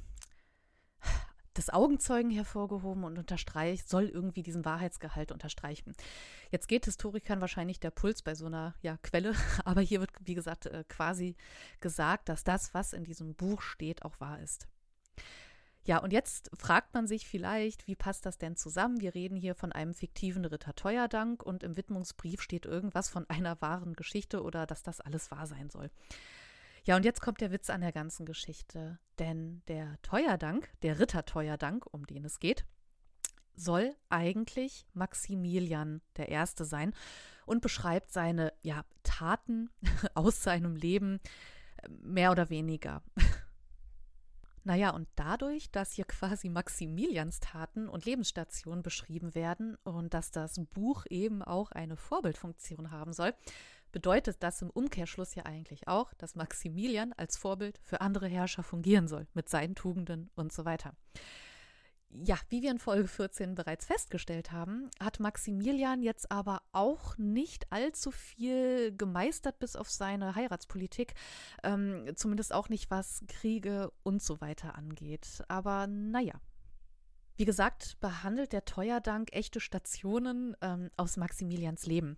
des 1.55 1.69
Augenzeugen 1.69 2.29
hervorgehoben 2.29 3.05
und 3.05 3.17
unterstreicht, 3.17 3.87
soll 3.87 4.09
irgendwie 4.09 4.43
diesen 4.43 4.65
Wahrheitsgehalt 4.65 5.31
unterstreichen. 5.31 5.93
Jetzt 6.51 6.67
geht 6.67 6.83
Historikern 6.83 7.39
wahrscheinlich 7.39 7.79
der 7.79 7.91
Puls 7.91 8.21
bei 8.21 8.35
so 8.35 8.47
einer 8.47 8.75
ja, 8.81 8.97
Quelle, 8.97 9.33
aber 9.63 9.79
hier 9.79 10.01
wird, 10.01 10.11
wie 10.19 10.35
gesagt, 10.35 10.65
äh, 10.65 10.83
quasi 10.89 11.37
gesagt, 11.79 12.27
dass 12.27 12.43
das, 12.43 12.73
was 12.73 12.91
in 12.91 13.05
diesem 13.05 13.35
Buch 13.35 13.61
steht, 13.61 14.03
auch 14.03 14.19
wahr 14.19 14.41
ist. 14.41 14.67
Ja, 15.85 15.99
und 15.99 16.11
jetzt 16.11 16.49
fragt 16.57 16.95
man 16.95 17.05
sich 17.05 17.27
vielleicht, 17.27 17.87
wie 17.87 17.95
passt 17.95 18.25
das 18.25 18.39
denn 18.39 18.55
zusammen? 18.55 19.01
Wir 19.01 19.13
reden 19.13 19.35
hier 19.35 19.53
von 19.53 19.71
einem 19.71 19.93
fiktiven 19.93 20.43
Ritter 20.43 20.73
Teuerdank 20.73 21.43
und 21.43 21.61
im 21.61 21.77
Widmungsbrief 21.77 22.41
steht 22.41 22.65
irgendwas 22.65 23.07
von 23.07 23.29
einer 23.29 23.61
wahren 23.61 23.93
Geschichte 23.93 24.41
oder 24.41 24.65
dass 24.65 24.81
das 24.81 24.99
alles 24.99 25.29
wahr 25.29 25.45
sein 25.45 25.69
soll. 25.69 25.91
Ja, 26.85 26.95
und 26.95 27.05
jetzt 27.05 27.21
kommt 27.21 27.39
der 27.39 27.51
Witz 27.51 27.69
an 27.69 27.81
der 27.81 27.91
ganzen 27.91 28.25
Geschichte. 28.25 28.99
Denn 29.19 29.61
der 29.67 30.01
Teuerdank, 30.01 30.69
der 30.81 30.99
Ritter 30.99 31.23
Teuerdank, 31.23 31.85
um 31.91 32.05
den 32.07 32.25
es 32.25 32.39
geht, 32.39 32.65
soll 33.55 33.95
eigentlich 34.09 34.87
Maximilian 34.93 36.01
der 36.17 36.29
Erste 36.29 36.65
sein 36.65 36.93
und 37.45 37.61
beschreibt 37.61 38.11
seine 38.11 38.53
ja, 38.61 38.85
Taten 39.03 39.69
aus 40.15 40.41
seinem 40.41 40.75
Leben 40.75 41.19
äh, 41.77 41.89
mehr 41.89 42.31
oder 42.31 42.49
weniger. 42.49 43.03
Naja, 44.67 44.89
und 44.89 45.07
dadurch, 45.15 45.69
dass 45.69 45.91
hier 45.91 46.05
quasi 46.05 46.49
Maximilians 46.49 47.39
Taten 47.39 47.87
und 47.87 48.05
Lebensstationen 48.05 48.81
beschrieben 48.81 49.35
werden 49.35 49.77
und 49.83 50.15
dass 50.15 50.31
das 50.31 50.59
Buch 50.73 51.05
eben 51.11 51.43
auch 51.43 51.71
eine 51.71 51.95
Vorbildfunktion 51.95 52.89
haben 52.89 53.13
soll, 53.13 53.35
bedeutet 53.91 54.41
das 54.41 54.63
im 54.63 54.71
Umkehrschluss 54.71 55.35
ja 55.35 55.45
eigentlich 55.45 55.87
auch, 55.87 56.15
dass 56.15 56.33
Maximilian 56.33 57.13
als 57.13 57.37
Vorbild 57.37 57.79
für 57.83 58.01
andere 58.01 58.27
Herrscher 58.27 58.63
fungieren 58.63 59.07
soll, 59.07 59.27
mit 59.35 59.49
seinen 59.49 59.75
Tugenden 59.75 60.31
und 60.35 60.51
so 60.51 60.65
weiter. 60.65 60.95
Ja, 62.09 62.37
wie 62.49 62.61
wir 62.61 62.71
in 62.71 62.79
Folge 62.79 63.07
14 63.07 63.55
bereits 63.55 63.85
festgestellt 63.85 64.51
haben, 64.51 64.89
hat 65.01 65.19
Maximilian 65.19 66.01
jetzt 66.01 66.31
aber 66.31 66.61
auch 66.71 67.17
nicht 67.17 67.71
allzu 67.71 68.11
viel 68.11 68.95
gemeistert 68.95 69.59
bis 69.59 69.75
auf 69.75 69.89
seine 69.89 70.35
Heiratspolitik, 70.35 71.13
ähm, 71.63 72.09
zumindest 72.15 72.53
auch 72.53 72.69
nicht 72.69 72.89
was 72.89 73.21
Kriege 73.27 73.91
und 74.03 74.21
so 74.21 74.39
weiter 74.39 74.75
angeht. 74.75 75.43
Aber 75.47 75.87
naja. 75.87 76.33
Wie 77.37 77.43
gesagt, 77.43 77.99
behandelt 77.99 78.53
der 78.53 78.63
Teuerdank 78.63 79.27
echte 79.33 79.59
Stationen 79.59 80.55
ähm, 80.61 80.89
aus 80.95 81.17
Maximilians 81.17 81.85
Leben. 81.85 82.17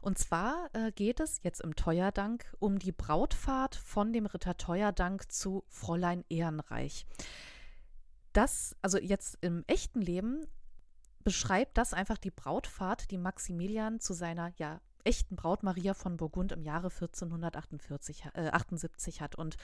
Und 0.00 0.16
zwar 0.16 0.70
äh, 0.72 0.90
geht 0.90 1.20
es 1.20 1.40
jetzt 1.42 1.60
im 1.60 1.76
Teuerdank 1.76 2.50
um 2.60 2.78
die 2.78 2.92
Brautfahrt 2.92 3.74
von 3.74 4.14
dem 4.14 4.24
Ritter 4.24 4.56
Teuerdank 4.56 5.30
zu 5.30 5.64
Fräulein 5.68 6.24
Ehrenreich 6.30 7.04
das, 8.36 8.76
also 8.82 8.98
jetzt 8.98 9.38
im 9.40 9.64
echten 9.66 10.00
Leben, 10.00 10.46
beschreibt 11.22 11.78
das 11.78 11.94
einfach 11.94 12.18
die 12.18 12.30
Brautfahrt, 12.30 13.10
die 13.10 13.18
Maximilian 13.18 14.00
zu 14.00 14.12
seiner 14.12 14.52
ja 14.58 14.80
echten 15.04 15.36
Braut 15.36 15.62
Maria 15.62 15.94
von 15.94 16.16
Burgund 16.16 16.52
im 16.52 16.62
Jahre 16.62 16.88
1478 16.88 18.24
äh, 18.34 18.48
78 18.48 19.20
hat. 19.20 19.34
Und 19.34 19.56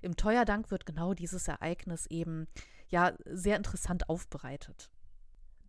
im 0.00 0.16
Teuerdank 0.16 0.70
wird 0.70 0.86
genau 0.86 1.14
dieses 1.14 1.48
Ereignis 1.48 2.06
eben 2.06 2.46
ja 2.88 3.12
sehr 3.24 3.56
interessant 3.56 4.08
aufbereitet. 4.08 4.90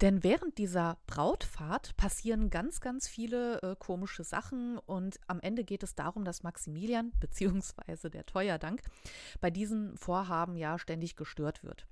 Denn 0.02 0.24
während 0.24 0.58
dieser 0.58 0.98
Brautfahrt 1.08 1.96
passieren 1.96 2.50
ganz, 2.50 2.82
ganz 2.82 3.08
viele 3.08 3.62
äh, 3.62 3.76
komische 3.78 4.24
Sachen 4.24 4.78
und 4.80 5.20
am 5.28 5.40
Ende 5.40 5.64
geht 5.64 5.84
es 5.84 5.96
darum, 5.96 6.26
dass 6.26 6.44
Maximilian 6.44 7.12
bzw. 7.20 8.10
der 8.10 8.26
Teuerdank 8.26 8.82
bei 9.40 9.50
diesem 9.50 9.96
Vorhaben 9.96 10.58
ja 10.58 10.78
ständig 10.80 11.16
gestört 11.16 11.64
wird. 11.64 11.88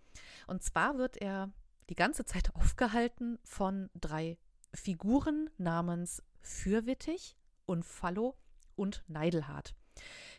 Und 0.48 0.64
zwar 0.64 0.98
wird 0.98 1.18
er 1.18 1.52
die 1.90 1.96
ganze 1.96 2.26
Zeit 2.26 2.54
aufgehalten 2.56 3.40
von 3.44 3.90
drei 4.00 4.38
Figuren 4.74 5.50
namens 5.58 6.24
Fürwittig, 6.42 7.38
Unfallo 7.66 8.36
und 8.76 9.04
Neidelhart. 9.08 9.76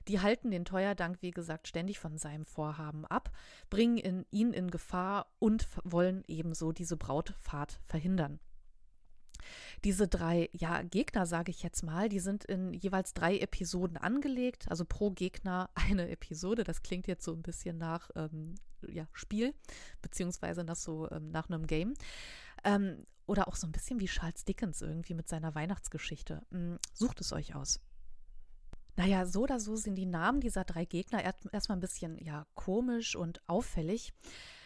Die 0.09 0.21
halten 0.21 0.51
den 0.51 0.65
Teuerdank, 0.65 1.19
wie 1.21 1.31
gesagt, 1.31 1.69
ständig 1.69 1.99
von 1.99 2.19
seinem 2.19 2.45
Vorhaben 2.45 3.07
ab, 3.07 3.31
bringen 3.71 3.99
in, 3.99 4.27
ihn 4.31 4.53
in 4.53 4.71
Gefahr 4.71 5.33
und 5.39 5.69
wollen 5.85 6.25
ebenso 6.27 6.73
diese 6.73 6.97
Brautfahrt 6.97 7.81
verhindern. 7.87 8.41
Diese 9.85 10.09
drei 10.09 10.49
ja, 10.53 10.83
Gegner, 10.83 11.27
sage 11.27 11.51
ich 11.51 11.63
jetzt 11.63 11.83
mal, 11.83 12.09
die 12.09 12.21
sind 12.21 12.45
in 12.45 12.73
jeweils 12.75 13.15
drei 13.15 13.39
Episoden 13.39 13.97
angelegt, 13.97 14.67
also 14.69 14.85
pro 14.85 15.11
Gegner 15.11 15.71
eine 15.75 16.09
Episode. 16.09 16.65
Das 16.65 16.83
klingt 16.83 17.07
jetzt 17.07 17.25
so 17.25 17.33
ein 17.33 17.43
bisschen 17.43 17.79
nach 17.79 18.11
ähm, 18.17 18.55
ja, 18.89 19.07
Spiel, 19.13 19.55
beziehungsweise 20.01 20.65
nach 20.65 20.77
so 20.77 21.11
ähm, 21.11 21.31
nach 21.31 21.49
einem 21.49 21.67
Game. 21.67 21.95
Ähm, 22.65 23.07
oder 23.27 23.49
auch 23.49 23.57
so 23.57 23.67
ein 23.67 23.73
bisschen 23.73 24.01
wie 24.01 24.07
Charles 24.07 24.45
Dickens 24.45 24.83
irgendwie 24.83 25.15
mit 25.15 25.29
seiner 25.29 25.55
Weihnachtsgeschichte. 25.55 26.43
Hm, 26.51 26.79
sucht 26.93 27.21
es 27.21 27.33
euch 27.33 27.55
aus. 27.55 27.81
Naja, 28.97 29.25
so 29.25 29.43
oder 29.45 29.59
so 29.59 29.75
sind 29.77 29.95
die 29.95 30.07
Namen 30.07 30.41
dieser 30.41 30.65
drei 30.65 30.85
Gegner 30.85 31.23
erstmal 31.25 31.79
ein 31.79 31.81
bisschen 31.81 32.19
ja 32.19 32.47
komisch 32.55 33.17
und 33.17 33.41
auffällig. 33.49 34.13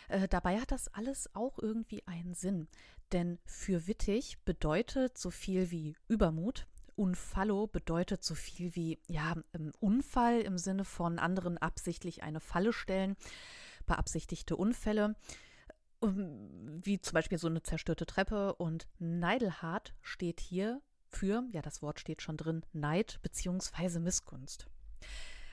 Äh, 0.08 0.28
dabei 0.28 0.60
hat 0.60 0.72
das 0.72 0.88
alles 0.88 1.34
auch 1.34 1.58
irgendwie 1.58 2.06
einen 2.06 2.34
Sinn. 2.34 2.68
Denn 3.12 3.38
für 3.44 3.86
Wittig 3.86 4.38
bedeutet 4.44 5.18
so 5.18 5.30
viel 5.30 5.70
wie 5.70 5.96
Übermut. 6.08 6.66
Unfallo 6.96 7.66
bedeutet 7.66 8.24
so 8.24 8.34
viel 8.34 8.74
wie 8.74 8.98
ja, 9.06 9.34
Unfall 9.80 10.40
im 10.40 10.56
Sinne 10.56 10.84
von 10.84 11.18
anderen 11.18 11.58
absichtlich 11.58 12.22
eine 12.22 12.40
Falle 12.40 12.72
stellen, 12.72 13.16
beabsichtigte 13.84 14.56
Unfälle 14.56 15.14
wie 16.00 17.00
zum 17.00 17.14
Beispiel 17.14 17.38
so 17.38 17.48
eine 17.48 17.62
zerstörte 17.62 18.06
Treppe. 18.06 18.54
Und 18.54 18.86
Neidelhart 18.98 19.94
steht 20.02 20.40
hier 20.40 20.80
für, 21.08 21.44
ja, 21.52 21.62
das 21.62 21.82
Wort 21.82 22.00
steht 22.00 22.22
schon 22.22 22.36
drin, 22.36 22.64
Neid 22.72 23.18
bzw. 23.22 23.98
Missgunst. 24.00 24.66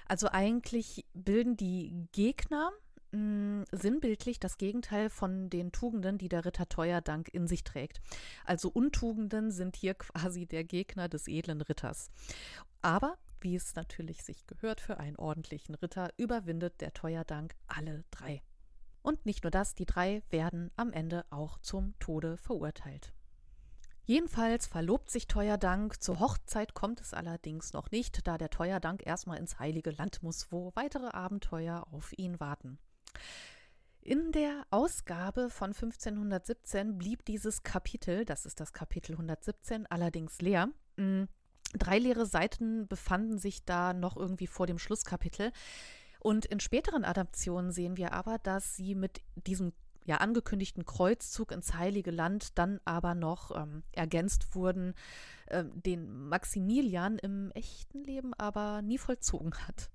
Also 0.05 0.29
eigentlich 0.29 1.05
bilden 1.13 1.55
die 1.55 2.07
Gegner 2.11 2.71
mh, 3.13 3.19
mm, 3.19 3.65
sinnbildlich 3.71 4.39
das 4.39 4.57
Gegenteil 4.57 5.09
von 5.09 5.49
den 5.49 5.71
Tugenden, 5.71 6.17
die 6.17 6.29
der 6.29 6.45
Ritter 6.45 6.67
Teuerdank 6.67 7.29
in 7.33 7.47
sich 7.47 7.63
trägt. 7.63 8.01
Also 8.45 8.69
Untugenden 8.69 9.51
sind 9.51 9.75
hier 9.75 9.93
quasi 9.93 10.45
der 10.45 10.63
Gegner 10.63 11.07
des 11.07 11.27
edlen 11.27 11.61
Ritters. 11.61 12.11
Aber 12.81 13.17
wie 13.39 13.55
es 13.55 13.75
natürlich 13.75 14.23
sich 14.23 14.47
gehört 14.47 14.81
für 14.81 14.99
einen 14.99 15.17
ordentlichen 15.17 15.75
Ritter, 15.75 16.09
überwindet 16.17 16.81
der 16.81 16.93
Teuerdank 16.93 17.55
alle 17.67 18.05
drei. 18.09 18.41
Und 19.01 19.25
nicht 19.25 19.43
nur 19.43 19.51
das, 19.51 19.75
die 19.75 19.85
drei 19.85 20.23
werden 20.29 20.71
am 20.77 20.93
Ende 20.93 21.25
auch 21.29 21.57
zum 21.59 21.93
Tode 21.99 22.37
verurteilt. 22.37 23.13
Jedenfalls 24.05 24.67
verlobt 24.67 25.09
sich 25.09 25.27
Teuerdank. 25.27 26.01
Zur 26.01 26.19
Hochzeit 26.19 26.73
kommt 26.73 26.99
es 26.99 27.13
allerdings 27.13 27.71
noch 27.71 27.91
nicht, 27.91 28.27
da 28.27 28.37
der 28.37 28.49
Teuerdank 28.49 29.05
erstmal 29.05 29.37
ins 29.37 29.59
heilige 29.59 29.91
Land 29.91 30.23
muss, 30.23 30.51
wo 30.51 30.71
weitere 30.75 31.07
Abenteuer 31.07 31.87
auf 31.91 32.11
ihn 32.17 32.39
warten. 32.39 32.79
In 34.01 34.33
der 34.33 34.65
Ausgabe 34.69 35.49
von 35.49 35.69
1517 35.69 36.97
blieb 36.97 37.23
dieses 37.23 37.63
Kapitel, 37.63 38.25
das 38.25 38.45
ist 38.45 38.59
das 38.59 38.73
Kapitel 38.73 39.13
117, 39.13 39.85
allerdings 39.87 40.41
leer. 40.41 40.67
Mm, 40.97 41.23
drei 41.73 41.99
leere 41.99 42.25
Seiten 42.25 42.87
befanden 42.87 43.37
sich 43.37 43.63
da 43.63 43.93
noch 43.93 44.17
irgendwie 44.17 44.47
vor 44.47 44.67
dem 44.67 44.77
Schlusskapitel. 44.77 45.53
Und 46.19 46.45
in 46.45 46.59
späteren 46.59 47.05
Adaptionen 47.05 47.71
sehen 47.71 47.95
wir 47.95 48.11
aber, 48.11 48.39
dass 48.39 48.75
sie 48.75 48.93
mit 48.93 49.21
diesem 49.35 49.71
ja 50.05 50.17
angekündigten 50.17 50.85
Kreuzzug 50.85 51.51
ins 51.51 51.73
Heilige 51.73 52.11
Land 52.11 52.57
dann 52.57 52.79
aber 52.85 53.15
noch 53.15 53.55
ähm, 53.55 53.83
ergänzt 53.93 54.53
wurden, 54.55 54.95
äh, 55.47 55.63
den 55.63 56.27
Maximilian 56.27 57.19
im 57.19 57.51
echten 57.51 58.03
Leben 58.03 58.33
aber 58.33 58.81
nie 58.81 58.97
vollzogen 58.97 59.53
hat. 59.67 59.89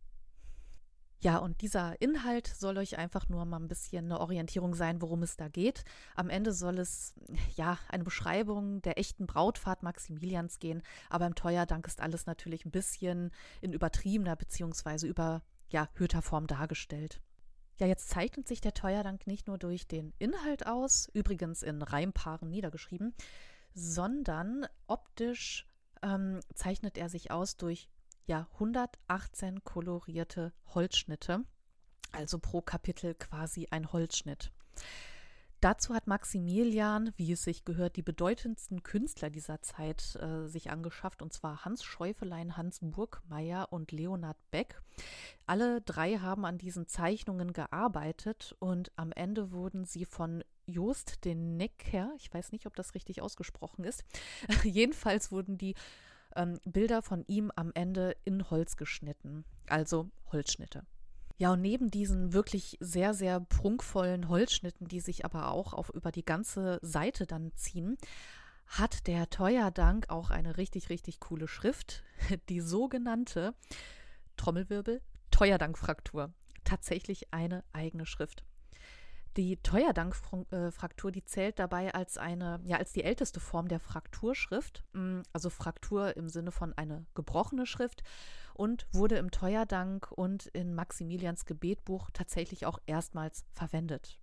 Ja, 1.21 1.39
und 1.39 1.63
dieser 1.63 2.01
Inhalt 2.01 2.47
soll 2.47 2.79
euch 2.79 2.97
einfach 2.97 3.29
nur 3.29 3.45
mal 3.45 3.59
ein 3.59 3.67
bisschen 3.67 4.05
eine 4.05 4.21
Orientierung 4.21 4.75
sein, 4.75 5.03
worum 5.03 5.25
es 5.25 5.37
da 5.37 5.49
geht. 5.49 5.85
Am 6.15 6.31
Ende 6.31 6.53
soll 6.53 6.79
es 6.79 7.15
ja 7.57 7.77
eine 7.89 8.05
Beschreibung 8.05 8.83
der 8.83 8.99
echten 8.99 9.27
Brautfahrt 9.27 9.83
Maximilians 9.83 10.61
gehen, 10.61 10.83
aber 11.11 11.27
im 11.27 11.35
Teuerdank 11.35 11.89
ist 11.89 12.01
alles 12.01 12.27
natürlich 12.27 12.65
ein 12.65 12.71
bisschen 12.71 13.33
in 13.61 13.73
übertriebener 13.73 14.37
bzw. 14.37 15.09
über 15.09 15.43
ja, 15.71 15.89
Form 16.23 16.47
dargestellt. 16.47 17.21
Ja, 17.79 17.87
jetzt 17.87 18.09
zeichnet 18.11 18.47
sich 18.47 18.61
der 18.61 18.75
Teuerdank 18.75 19.27
nicht 19.27 19.47
nur 19.47 19.59
durch 19.59 19.87
den 19.87 20.13
Inhalt 20.19 20.67
aus, 20.67 21.09
übrigens 21.13 21.63
in 21.63 21.83
Reimpaaren 21.83 22.49
niedergeschrieben, 22.49 23.15
sondern 23.75 24.67
optisch 24.87 25.67
ähm, 26.03 26.41
zeichnet 26.55 26.97
er 26.97 27.09
sich 27.09 27.31
aus 27.31 27.57
durch 27.57 27.89
ja 28.29 28.47
118 28.55 29.65
kolorierte 29.65 30.53
Holzschnitte, 30.75 31.45
also 32.13 32.39
pro 32.39 32.61
Kapitel 32.61 33.15
quasi 33.15 33.67
ein 33.71 33.93
Holzschnitt. 33.93 34.53
Dazu 35.61 35.93
hat 35.93 36.07
Maximilian, 36.07 37.13
wie 37.17 37.33
es 37.33 37.43
sich 37.43 37.65
gehört, 37.65 37.97
die 37.97 38.03
bedeutendsten 38.03 38.85
Künstler 38.85 39.29
dieser 39.29 39.61
Zeit 39.61 40.15
äh, 40.15 40.47
sich 40.47 40.71
angeschafft, 40.71 41.21
und 41.21 41.33
zwar 41.33 41.65
Hans 41.65 41.83
Schäufelein, 41.83 42.57
Hans 42.57 42.79
Burgmeier 42.81 43.67
und 43.73 43.91
Leonhard 43.91 44.39
Beck. 44.53 44.81
Alle 45.47 45.81
drei 45.81 46.19
haben 46.19 46.45
an 46.45 46.59
diesen 46.59 46.87
Zeichnungen 46.87 47.53
gearbeitet 47.53 48.55
und 48.61 48.93
am 48.95 49.11
Ende 49.11 49.51
wurden 49.51 49.85
sie 49.85 50.05
von 50.05 50.45
Joost 50.67 51.25
den 51.25 51.57
Necker, 51.57 52.13
ich 52.19 52.33
weiß 52.33 52.53
nicht, 52.53 52.67
ob 52.67 52.77
das 52.77 52.95
richtig 52.95 53.21
ausgesprochen 53.21 53.83
ist, 53.83 54.05
jedenfalls 54.63 55.33
wurden 55.33 55.59
die 55.59 55.75
ähm, 56.39 56.59
Bilder 56.65 57.03
von 57.03 57.25
ihm 57.27 57.53
am 57.55 57.73
Ende 57.75 58.17
in 58.25 58.49
Holz 58.51 58.77
geschnitten, 58.77 59.45
also 59.67 60.09
Holzschnitte. 60.33 60.87
Ja, 61.37 61.53
und 61.53 61.61
neben 61.61 61.91
diesen 61.91 62.33
wirklich 62.33 62.77
sehr, 62.81 63.15
sehr 63.15 63.41
prunkvollen 63.41 64.29
Holzschnitten, 64.29 64.89
die 64.89 65.01
sich 65.01 65.25
aber 65.25 65.51
auch 65.51 65.73
auf 65.73 65.91
über 65.91 66.11
die 66.11 66.25
ganze 66.25 66.79
Seite 66.83 67.27
dann 67.27 67.53
ziehen, 67.55 67.97
hat 68.67 69.07
der 69.07 69.31
Teuerdank 69.31 70.11
auch 70.11 70.31
eine 70.31 70.57
richtig, 70.57 70.91
richtig 70.91 71.21
coole 71.21 71.49
Schrift, 71.49 72.03
die 72.49 72.61
sogenannte 72.61 73.55
Trommelwirbel 74.37 75.01
Teuerdankfraktur. 75.31 76.33
Tatsächlich 76.65 77.33
eine 77.33 77.65
eigene 77.73 78.07
Schrift. 78.07 78.45
Die 79.39 79.57
Teuerdankfraktur, 79.63 81.13
die 81.13 81.25
zählt 81.25 81.61
dabei 81.61 81.95
als 81.95 82.19
eine, 82.19 82.61
ja, 82.65 82.77
als 82.77 82.93
die 82.93 83.05
älteste 83.05 83.39
Form 83.39 83.69
der 83.69 83.79
Frakturschrift, 83.79 84.83
mm, 84.95 85.21
also 85.33 85.49
Fraktur 85.49 86.17
im 86.17 86.29
Sinne 86.29 86.51
von 86.51 86.73
eine 86.73 87.07
gebrochene 87.15 87.65
Schrift 87.65 88.03
und 88.55 88.89
wurde 88.91 89.15
im 89.17 89.31
Teuerdank 89.31 90.11
und 90.11 90.47
in 90.47 90.75
Maximilians 90.75 91.47
Gebetbuch 91.47 92.11
tatsächlich 92.13 92.67
auch 92.67 92.81
erstmals 92.87 93.45
verwendet. 93.53 94.19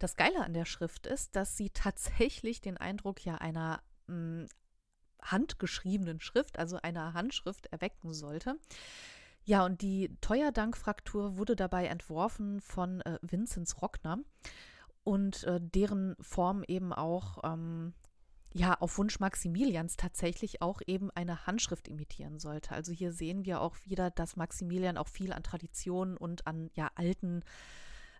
Das 0.00 0.16
Geile 0.16 0.44
an 0.44 0.54
der 0.54 0.64
Schrift 0.64 1.06
ist, 1.06 1.36
dass 1.36 1.56
sie 1.56 1.70
tatsächlich 1.70 2.60
den 2.60 2.76
Eindruck 2.76 3.24
ja 3.24 3.36
einer 3.36 3.80
mh, 4.08 4.16
mm, 4.16 4.48
handgeschriebenen 5.22 6.20
Schrift, 6.20 6.58
also 6.58 6.78
einer 6.82 7.14
Handschrift 7.14 7.66
erwecken 7.66 8.12
sollte. 8.12 8.58
Ja, 9.44 9.64
und 9.64 9.82
die 9.82 10.16
Teuerdankfraktur 10.20 11.36
wurde 11.36 11.54
dabei 11.54 11.86
entworfen 11.86 12.60
von 12.60 13.02
äh, 13.02 13.18
Vinzenz 13.20 13.82
Rockner 13.82 14.18
und 15.04 15.44
äh, 15.44 15.60
deren 15.60 16.16
Form 16.20 16.64
eben 16.66 16.94
auch 16.94 17.38
ähm, 17.44 17.92
ja 18.54 18.74
auf 18.80 18.96
Wunsch 18.96 19.20
Maximilians 19.20 19.96
tatsächlich 19.96 20.62
auch 20.62 20.80
eben 20.86 21.10
eine 21.10 21.46
Handschrift 21.46 21.88
imitieren 21.88 22.38
sollte. 22.38 22.72
Also 22.72 22.92
hier 22.92 23.12
sehen 23.12 23.44
wir 23.44 23.60
auch 23.60 23.76
wieder, 23.84 24.10
dass 24.10 24.36
Maximilian 24.36 24.96
auch 24.96 25.08
viel 25.08 25.32
an 25.32 25.42
Traditionen 25.42 26.16
und 26.16 26.46
an 26.46 26.70
ja 26.74 26.90
alten 26.94 27.42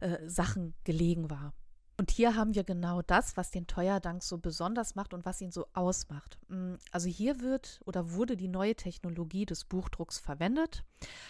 äh, 0.01 0.19
Sachen 0.29 0.75
gelegen 0.85 1.31
war. 1.31 1.55
Und 1.97 2.11
hier 2.11 2.35
haben 2.35 2.55
wir 2.55 2.65
genau 2.65 3.03
das, 3.03 3.37
was 3.37 3.51
den 3.51 3.67
Teuerdank 3.67 4.23
so 4.23 4.39
besonders 4.39 4.95
macht 4.95 5.15
und 5.15 5.25
was 5.25 5.41
ihn 5.41 5.53
so 5.53 5.67
ausmacht. 5.75 6.39
Mm, 6.49 6.75
also 6.91 7.09
hier 7.09 7.41
wird 7.41 7.81
oder 7.85 8.13
wurde 8.13 8.37
die 8.37 8.49
neue 8.49 8.75
Technologie 8.75 9.47
des 9.47 9.65
Buchdrucks 9.65 10.19
verwendet, 10.19 10.85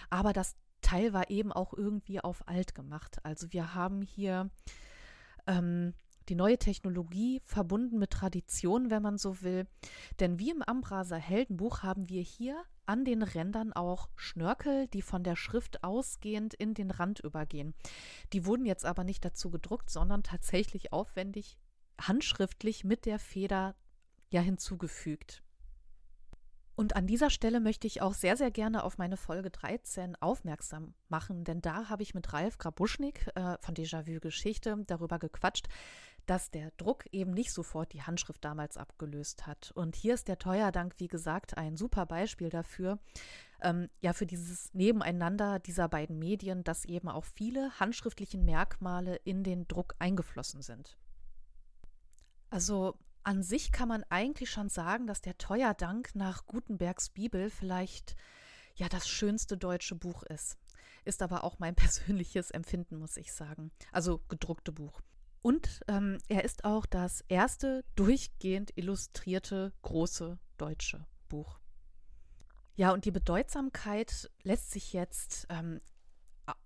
aber 0.09 0.33
das 0.33 0.57
Teil 0.81 1.13
war 1.13 1.31
eben 1.31 1.53
auch 1.53 1.75
irgendwie 1.75 2.21
auf 2.21 2.49
alt 2.49 2.75
gemacht. 2.75 3.19
Also 3.25 3.53
wir 3.53 3.75
haben 3.75 4.03
hier 4.03 4.51
ähm, 5.47 5.95
die 6.29 6.35
neue 6.35 6.59
Technologie 6.59 7.43
verbunden 7.45 7.99
mit 7.99 8.11
Tradition, 8.11 8.91
wenn 8.91 9.03
man 9.03 9.19
so 9.19 9.43
will. 9.43 9.67
Denn 10.21 10.39
wie 10.39 10.51
im 10.51 10.63
Ambraser 10.63 11.19
Heldenbuch 11.19 11.83
haben 11.83 12.09
wir 12.09 12.23
hier 12.23 12.63
an 12.87 13.05
den 13.05 13.23
Rändern 13.23 13.73
auch 13.73 14.09
Schnörkel, 14.17 14.89
die 14.89 15.03
von 15.03 15.25
der 15.25 15.37
Schrift 15.37 15.85
ausgehend 15.85 16.55
in 16.55 16.75
den 16.75 16.91
Rand 16.91 17.21
übergehen. 17.21 17.75
Die 18.33 18.47
wurden 18.47 18.67
jetzt 18.67 18.85
aber 18.85 19.05
nicht 19.05 19.25
dazu 19.25 19.51
gedruckt, 19.51 19.91
sondern 19.91 20.23
tatsächlich 20.23 20.93
aufwendig 20.93 21.59
handschriftlich 22.01 22.85
mit 22.85 23.07
der 23.07 23.19
Feder 23.19 23.75
ja 24.31 24.41
hinzugefügt. 24.41 25.43
Und 26.77 26.97
an 26.97 27.07
dieser 27.07 27.31
Stelle 27.31 27.61
möchte 27.61 27.87
ich 27.87 28.03
auch 28.03 28.15
sehr, 28.15 28.37
sehr 28.37 28.51
gerne 28.51 28.83
auf 28.83 28.99
meine 28.99 29.17
Folge 29.17 29.51
13 29.51 30.17
aufmerksam 30.21 30.95
machen, 31.09 31.45
denn 31.45 31.61
da 31.61 31.89
habe 31.89 32.03
ich 32.03 32.15
mit 32.15 32.33
Ralf 32.33 32.59
Grabuschnik 32.59 33.29
äh, 33.37 33.57
von 33.61 33.75
Déjà-vu 33.77 34.19
Geschichte 34.19 34.77
darüber 34.89 35.21
gequatscht, 35.21 35.69
dass 36.27 36.51
der 36.51 36.71
Druck 36.77 37.07
eben 37.13 37.33
nicht 37.33 37.53
sofort 37.53 37.93
die 37.93 38.03
Handschrift 38.03 38.45
damals 38.45 38.77
abgelöst 38.77 39.47
hat. 39.47 39.73
Und 39.75 39.97
hier 39.97 40.15
ist 40.15 40.29
der 40.29 40.39
Teuerdank, 40.39 40.95
wie 40.99 41.09
gesagt, 41.09 41.57
ein 41.57 41.77
super 41.77 42.07
Beispiel 42.07 42.49
dafür, 42.49 42.99
ähm, 43.61 43.89
ja, 44.01 44.13
für 44.13 44.27
dieses 44.27 44.73
Nebeneinander 44.75 45.59
dieser 45.59 45.89
beiden 45.89 46.19
Medien, 46.19 46.65
dass 46.65 46.85
eben 46.85 47.09
auch 47.09 47.25
viele 47.25 47.79
handschriftliche 47.81 48.39
Merkmale 48.39 49.17
in 49.17 49.43
den 49.43 49.67
Druck 49.69 49.95
eingeflossen 49.99 50.63
sind. 50.63 50.97
Also 52.51 52.99
an 53.23 53.43
sich 53.43 53.73
kann 53.73 53.89
man 53.89 54.05
eigentlich 54.11 54.51
schon 54.51 54.69
sagen, 54.69 55.07
dass 55.07 55.23
der 55.23 55.39
Teuerdank 55.39 56.15
nach 56.15 56.47
Gutenbergs 56.47 57.09
Bibel 57.09 57.49
vielleicht 57.51 58.17
ja 58.75 58.89
das 58.89 59.09
schönste 59.09 59.57
deutsche 59.57 59.95
Buch 59.95 60.23
ist. 60.25 60.59
Ist 61.05 61.23
aber 61.23 61.43
auch 61.43 61.59
mein 61.59 61.75
persönliches 61.75 62.51
Empfinden, 62.51 62.99
muss 62.99 63.17
ich 63.17 63.33
sagen. 63.33 63.73
Also 63.93 64.21
gedruckte 64.29 64.73
Buch. 64.73 65.01
Und 65.45 65.83
ähm, 65.89 66.17
er 66.29 66.43
ist 66.43 66.65
auch 66.65 66.87
das 66.87 67.23
erste 67.29 67.85
durchgehend 67.97 68.73
illustrierte 68.77 69.75
große 69.83 70.39
deutsche 70.57 71.05
Buch. 71.29 71.61
Ja, 72.77 72.93
und 72.93 73.05
die 73.05 73.11
Bedeutsamkeit 73.11 74.31
lässt 74.43 74.71
sich 74.71 74.95
jetzt 74.95 75.47
ähm, 75.51 75.83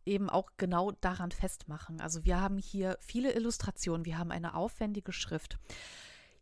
eben 0.06 0.30
auch 0.30 0.50
genau 0.58 0.92
daran 0.92 1.32
festmachen. 1.32 2.00
Also 2.00 2.24
wir 2.24 2.40
haben 2.40 2.56
hier 2.56 2.96
viele 3.00 3.32
Illustrationen, 3.32 4.06
wir 4.06 4.16
haben 4.16 4.30
eine 4.30 4.54
aufwendige 4.54 5.12
Schrift. 5.12 5.58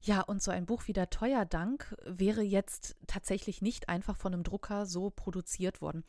Ja, 0.03 0.20
und 0.20 0.42
so 0.42 0.51
ein 0.51 0.66
Buch 0.66 0.88
wie 0.88 0.92
der 0.92 1.09
Teuerdank 1.09 1.96
wäre 2.05 2.42
jetzt 2.42 2.96
tatsächlich 3.07 3.62
nicht 3.62 3.88
einfach 3.88 4.18
von 4.18 4.35
einem 4.35 4.42
Drucker 4.42 4.85
so 4.85 5.09
produziert 5.09 5.81
worden. 5.81 6.05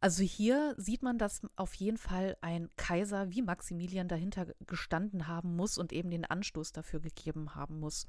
Also 0.00 0.22
hier 0.22 0.74
sieht 0.76 1.02
man, 1.02 1.18
dass 1.18 1.42
auf 1.56 1.74
jeden 1.74 1.96
Fall 1.96 2.36
ein 2.40 2.68
Kaiser 2.76 3.30
wie 3.30 3.42
Maximilian 3.42 4.08
dahinter 4.08 4.46
gestanden 4.66 5.26
haben 5.26 5.56
muss 5.56 5.78
und 5.78 5.92
eben 5.92 6.10
den 6.10 6.24
Anstoß 6.24 6.72
dafür 6.72 7.00
gegeben 7.00 7.54
haben 7.54 7.80
muss. 7.80 8.06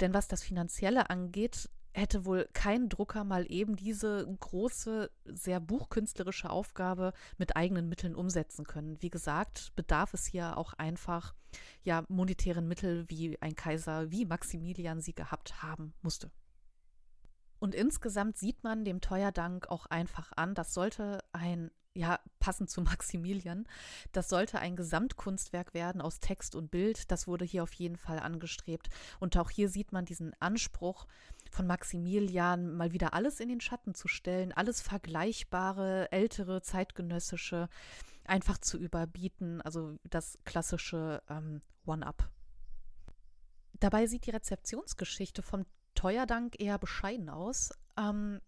Denn 0.00 0.12
was 0.12 0.28
das 0.28 0.42
Finanzielle 0.42 1.08
angeht, 1.08 1.70
hätte 1.96 2.26
wohl 2.26 2.48
kein 2.52 2.88
Drucker 2.88 3.24
mal 3.24 3.50
eben 3.50 3.76
diese 3.76 4.26
große, 4.40 5.10
sehr 5.24 5.60
buchkünstlerische 5.60 6.50
Aufgabe 6.50 7.12
mit 7.38 7.56
eigenen 7.56 7.88
Mitteln 7.88 8.14
umsetzen 8.14 8.66
können. 8.66 9.00
Wie 9.00 9.08
gesagt, 9.08 9.72
bedarf 9.76 10.12
es 10.12 10.26
hier 10.26 10.58
auch 10.58 10.74
einfach 10.74 11.34
ja 11.82 12.04
monetären 12.08 12.68
Mittel, 12.68 13.08
wie 13.08 13.40
ein 13.40 13.54
Kaiser 13.54 14.10
wie 14.10 14.26
Maximilian 14.26 15.00
sie 15.00 15.14
gehabt 15.14 15.62
haben 15.62 15.94
musste. 16.02 16.30
Und 17.58 17.74
insgesamt 17.74 18.36
sieht 18.36 18.62
man 18.64 18.84
dem 18.84 19.00
Teuerdank 19.00 19.68
auch 19.68 19.86
einfach 19.86 20.32
an, 20.36 20.54
das 20.54 20.74
sollte 20.74 21.20
ein, 21.32 21.70
ja, 21.94 22.20
passend 22.38 22.70
zu 22.70 22.80
Maximilian, 22.82 23.66
das 24.12 24.28
sollte 24.28 24.58
ein 24.58 24.76
Gesamtkunstwerk 24.76 25.74
werden 25.74 26.00
aus 26.00 26.20
Text 26.20 26.54
und 26.54 26.70
Bild. 26.70 27.10
Das 27.10 27.26
wurde 27.26 27.44
hier 27.44 27.62
auf 27.62 27.72
jeden 27.72 27.96
Fall 27.96 28.18
angestrebt. 28.18 28.88
Und 29.20 29.36
auch 29.36 29.50
hier 29.50 29.68
sieht 29.68 29.92
man 29.92 30.04
diesen 30.04 30.34
Anspruch 30.40 31.06
von 31.50 31.66
Maximilian, 31.66 32.76
mal 32.76 32.92
wieder 32.92 33.14
alles 33.14 33.40
in 33.40 33.48
den 33.48 33.60
Schatten 33.60 33.94
zu 33.94 34.08
stellen, 34.08 34.52
alles 34.52 34.80
Vergleichbare, 34.80 36.10
ältere, 36.12 36.60
zeitgenössische 36.60 37.68
einfach 38.24 38.58
zu 38.58 38.78
überbieten. 38.78 39.60
Also 39.62 39.98
das 40.04 40.38
klassische 40.44 41.22
ähm, 41.28 41.62
One-Up. 41.86 42.28
Dabei 43.78 44.06
sieht 44.06 44.26
die 44.26 44.30
Rezeptionsgeschichte 44.30 45.42
vom 45.42 45.66
Teuerdank 46.06 46.60
eher 46.60 46.78
bescheiden 46.78 47.28
aus. 47.28 47.72
Ähm, 47.98 48.40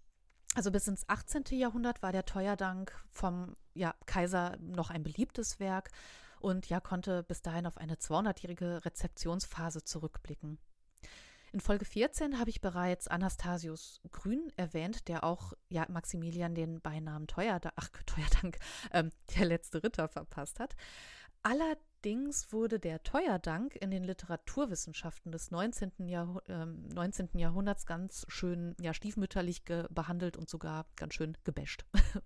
also 0.54 0.70
bis 0.70 0.86
ins 0.86 1.08
18. 1.08 1.42
Jahrhundert 1.50 2.02
war 2.02 2.12
der 2.12 2.24
Teuerdank 2.24 2.92
vom 3.10 3.56
ja, 3.74 3.96
Kaiser 4.06 4.56
noch 4.60 4.90
ein 4.90 5.02
beliebtes 5.02 5.58
Werk 5.58 5.90
und 6.38 6.68
ja 6.68 6.78
konnte 6.78 7.24
bis 7.24 7.42
dahin 7.42 7.66
auf 7.66 7.76
eine 7.76 7.96
200-jährige 7.96 8.84
Rezeptionsphase 8.84 9.82
zurückblicken. 9.82 10.60
In 11.52 11.58
Folge 11.58 11.84
14 11.84 12.38
habe 12.38 12.50
ich 12.50 12.60
bereits 12.60 13.08
Anastasius 13.08 14.00
Grün 14.12 14.52
erwähnt, 14.56 15.08
der 15.08 15.24
auch 15.24 15.52
ja, 15.68 15.84
Maximilian 15.88 16.54
den 16.54 16.80
Beinamen 16.80 17.26
Teuerdank, 17.26 17.74
ach, 17.74 17.88
Teuerdank, 18.06 18.58
ähm, 18.92 19.10
der 19.36 19.46
letzte 19.46 19.82
Ritter 19.82 20.06
verpasst 20.06 20.60
hat. 20.60 20.76
Allerdings 22.00 22.52
wurde 22.52 22.78
der 22.78 23.02
Teuerdank 23.02 23.74
in 23.74 23.90
den 23.90 24.04
Literaturwissenschaften 24.04 25.32
des 25.32 25.50
19. 25.50 26.06
Jahrh 26.06 26.40
äh, 26.46 26.64
19. 26.64 27.30
Jahrhunderts 27.34 27.86
ganz 27.86 28.24
schön 28.28 28.76
ja, 28.80 28.94
stiefmütterlich 28.94 29.64
behandelt 29.64 30.36
und 30.36 30.48
sogar 30.48 30.86
ganz 30.94 31.14
schön 31.14 31.36
gebäscht. 31.42 31.84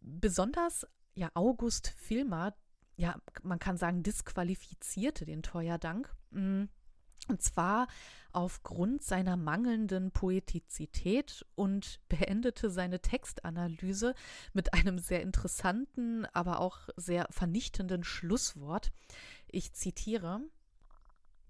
Besonders 0.00 0.86
ja, 1.14 1.30
August 1.32 1.88
Filmer, 1.96 2.54
ja, 2.96 3.16
man 3.42 3.58
kann 3.58 3.78
sagen, 3.78 4.02
disqualifizierte 4.02 5.24
den 5.24 5.42
Teuerdank. 5.42 6.14
Mhm 6.30 6.68
und 7.26 7.42
zwar 7.42 7.88
aufgrund 8.32 9.02
seiner 9.02 9.36
mangelnden 9.36 10.10
Poetizität 10.10 11.44
und 11.54 12.00
beendete 12.08 12.70
seine 12.70 13.00
Textanalyse 13.00 14.14
mit 14.52 14.74
einem 14.74 14.98
sehr 14.98 15.22
interessanten, 15.22 16.26
aber 16.32 16.60
auch 16.60 16.88
sehr 16.96 17.26
vernichtenden 17.30 18.04
Schlusswort. 18.04 18.92
Ich 19.48 19.72
zitiere 19.72 20.40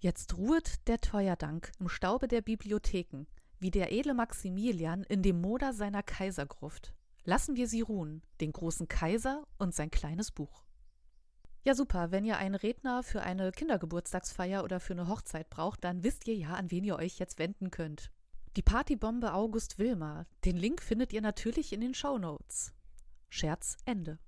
Jetzt 0.00 0.36
ruhet 0.36 0.86
der 0.86 1.00
Teuerdank 1.00 1.72
im 1.80 1.88
Staube 1.88 2.28
der 2.28 2.40
Bibliotheken, 2.40 3.26
wie 3.58 3.72
der 3.72 3.90
edle 3.90 4.14
Maximilian 4.14 5.02
in 5.02 5.22
dem 5.22 5.40
Moder 5.40 5.72
seiner 5.72 6.04
Kaisergruft. 6.04 6.94
Lassen 7.24 7.56
wir 7.56 7.66
sie 7.66 7.80
ruhen, 7.80 8.22
den 8.40 8.52
großen 8.52 8.86
Kaiser 8.86 9.44
und 9.58 9.74
sein 9.74 9.90
kleines 9.90 10.30
Buch. 10.30 10.62
Ja, 11.68 11.74
super. 11.74 12.10
Wenn 12.10 12.24
ihr 12.24 12.38
einen 12.38 12.54
Redner 12.54 13.02
für 13.02 13.20
eine 13.20 13.52
Kindergeburtstagsfeier 13.52 14.64
oder 14.64 14.80
für 14.80 14.94
eine 14.94 15.06
Hochzeit 15.06 15.50
braucht, 15.50 15.84
dann 15.84 16.02
wisst 16.02 16.26
ihr 16.26 16.34
ja, 16.34 16.54
an 16.54 16.70
wen 16.70 16.82
ihr 16.82 16.96
euch 16.96 17.18
jetzt 17.18 17.38
wenden 17.38 17.70
könnt. 17.70 18.10
Die 18.56 18.62
Partybombe 18.62 19.34
August 19.34 19.78
Wilmer. 19.78 20.24
Den 20.46 20.56
Link 20.56 20.82
findet 20.82 21.12
ihr 21.12 21.20
natürlich 21.20 21.74
in 21.74 21.82
den 21.82 21.92
Show 21.92 22.16
Notes. 22.16 22.72
Scherz 23.28 23.76
Ende. 23.84 24.18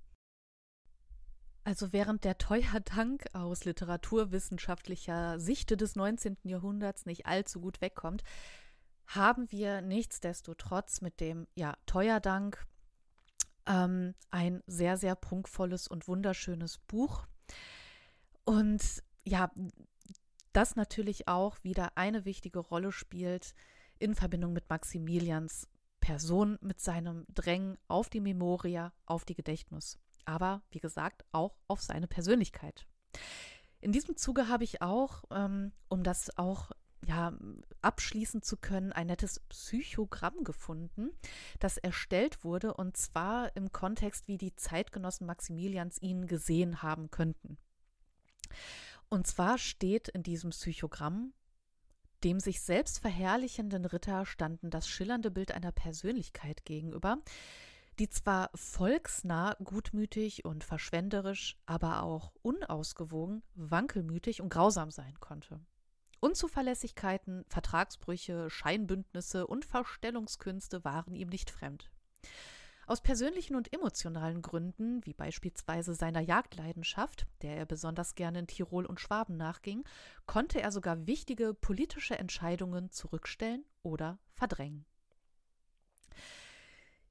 Also 1.63 1.91
während 1.91 2.25
der 2.25 2.37
Teuerdank 2.37 3.25
aus 3.33 3.65
literaturwissenschaftlicher 3.65 5.39
Sicht 5.39 5.71
des 5.71 5.95
19. 5.95 6.37
Jahrhunderts 6.43 7.07
nicht 7.07 7.25
allzu 7.25 7.59
gut 7.59 7.81
wegkommt, 7.81 8.23
haben 9.07 9.51
wir 9.51 9.81
nichtsdestotrotz 9.81 11.01
mit 11.01 11.19
dem 11.19 11.47
ja, 11.55 11.73
Teuerdank 11.87 12.67
ähm, 13.71 14.13
ein 14.29 14.61
sehr, 14.67 14.97
sehr 14.97 15.15
prunkvolles 15.15 15.87
und 15.87 16.07
wunderschönes 16.07 16.77
Buch. 16.79 17.25
Und 18.43 18.81
ja, 19.23 19.51
das 20.51 20.75
natürlich 20.75 21.27
auch 21.27 21.57
wieder 21.63 21.95
eine 21.95 22.25
wichtige 22.25 22.59
Rolle 22.59 22.91
spielt 22.91 23.53
in 23.99 24.15
Verbindung 24.15 24.51
mit 24.53 24.69
Maximilians 24.69 25.67
Person, 26.01 26.57
mit 26.61 26.81
seinem 26.81 27.25
Drängen 27.33 27.77
auf 27.87 28.09
die 28.09 28.19
Memoria, 28.19 28.91
auf 29.05 29.23
die 29.23 29.35
Gedächtnis. 29.35 29.99
Aber 30.25 30.63
wie 30.71 30.79
gesagt, 30.79 31.23
auch 31.31 31.55
auf 31.67 31.81
seine 31.81 32.07
Persönlichkeit. 32.07 32.87
In 33.79 33.91
diesem 33.91 34.17
Zuge 34.17 34.47
habe 34.47 34.63
ich 34.63 34.81
auch, 34.81 35.23
ähm, 35.31 35.71
um 35.87 36.03
das 36.03 36.37
auch 36.37 36.71
ja, 37.05 37.33
abschließen 37.81 38.41
zu 38.41 38.57
können, 38.57 38.91
ein 38.91 39.07
nettes 39.07 39.39
Psychogramm 39.49 40.43
gefunden, 40.43 41.09
das 41.59 41.77
erstellt 41.77 42.43
wurde 42.43 42.73
und 42.73 42.95
zwar 42.97 43.55
im 43.55 43.71
Kontext, 43.71 44.27
wie 44.27 44.37
die 44.37 44.55
Zeitgenossen 44.55 45.25
Maximilians 45.25 46.01
ihn 46.01 46.27
gesehen 46.27 46.83
haben 46.83 47.09
könnten. 47.09 47.57
Und 49.09 49.27
zwar 49.27 49.57
steht 49.57 50.09
in 50.09 50.23
diesem 50.23 50.51
Psychogramm, 50.51 51.33
dem 52.23 52.39
sich 52.39 52.61
selbst 52.61 52.99
verherrlichenden 52.99 53.85
Ritter 53.85 54.25
standen 54.25 54.69
das 54.69 54.87
schillernde 54.87 55.31
Bild 55.31 55.51
einer 55.51 55.71
Persönlichkeit 55.71 56.65
gegenüber, 56.65 57.17
die 57.99 58.09
zwar 58.09 58.51
volksnah, 58.55 59.55
gutmütig 59.63 60.45
und 60.45 60.63
verschwenderisch, 60.63 61.57
aber 61.65 62.03
auch 62.03 62.31
unausgewogen, 62.41 63.43
wankelmütig 63.55 64.41
und 64.41 64.49
grausam 64.49 64.91
sein 64.91 65.19
konnte. 65.19 65.59
Unzuverlässigkeiten, 66.21 67.43
Vertragsbrüche, 67.47 68.49
Scheinbündnisse 68.49 69.47
und 69.47 69.65
Verstellungskünste 69.65 70.85
waren 70.85 71.15
ihm 71.15 71.29
nicht 71.29 71.49
fremd. 71.49 71.91
Aus 72.85 73.01
persönlichen 73.01 73.55
und 73.55 73.73
emotionalen 73.73 74.41
Gründen, 74.41 75.05
wie 75.05 75.13
beispielsweise 75.13 75.95
seiner 75.95 76.19
Jagdleidenschaft, 76.19 77.25
der 77.41 77.57
er 77.57 77.65
besonders 77.65 78.15
gerne 78.15 78.39
in 78.39 78.47
Tirol 78.47 78.85
und 78.85 78.99
Schwaben 78.99 79.35
nachging, 79.35 79.83
konnte 80.27 80.61
er 80.61 80.71
sogar 80.71 81.07
wichtige 81.07 81.53
politische 81.53 82.19
Entscheidungen 82.19 82.91
zurückstellen 82.91 83.65
oder 83.81 84.19
verdrängen. 84.33 84.85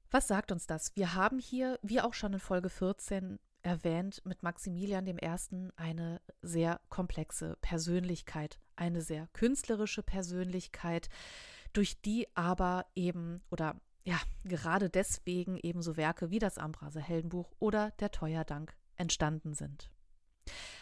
Was 0.09 0.27
sagt 0.27 0.51
uns 0.51 0.67
das? 0.67 0.95
Wir 0.95 1.15
haben 1.15 1.39
hier, 1.39 1.79
wie 1.81 2.01
auch 2.01 2.13
schon 2.13 2.33
in 2.33 2.39
Folge 2.39 2.69
14, 2.69 3.39
erwähnt 3.63 4.21
mit 4.25 4.43
Maximilian 4.43 5.07
I. 5.07 5.71
eine 5.75 6.21
sehr 6.41 6.81
komplexe 6.89 7.57
Persönlichkeit, 7.61 8.59
eine 8.81 9.01
sehr 9.01 9.27
künstlerische 9.33 10.03
Persönlichkeit, 10.03 11.07
durch 11.71 12.01
die 12.01 12.27
aber 12.35 12.85
eben 12.95 13.41
oder 13.49 13.79
ja, 14.03 14.19
gerade 14.43 14.89
deswegen 14.89 15.57
ebenso 15.61 15.95
Werke 15.95 16.31
wie 16.31 16.39
das 16.39 16.57
Ambrase 16.57 16.99
Heldenbuch 16.99 17.51
oder 17.59 17.91
der 17.99 18.11
Teuerdank 18.11 18.75
entstanden 18.95 19.53
sind. 19.53 19.91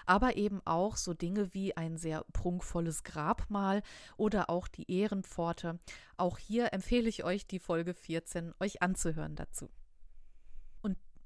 Aber 0.05 0.38
eben 0.38 0.62
auch 0.65 0.95
so 0.95 1.13
Dinge 1.13 1.53
wie 1.53 1.75
ein 1.75 1.97
sehr 1.97 2.23
prunkvolles 2.31 3.03
Grabmal 3.03 3.83
oder 4.15 4.49
auch 4.49 4.69
die 4.69 4.89
Ehrenpforte. 4.89 5.77
Auch 6.15 6.38
hier 6.38 6.71
empfehle 6.73 7.09
ich 7.09 7.25
euch 7.25 7.45
die 7.45 7.59
Folge 7.59 7.93
14 7.93 8.53
euch 8.62 8.81
anzuhören 8.81 9.35
dazu. 9.35 9.69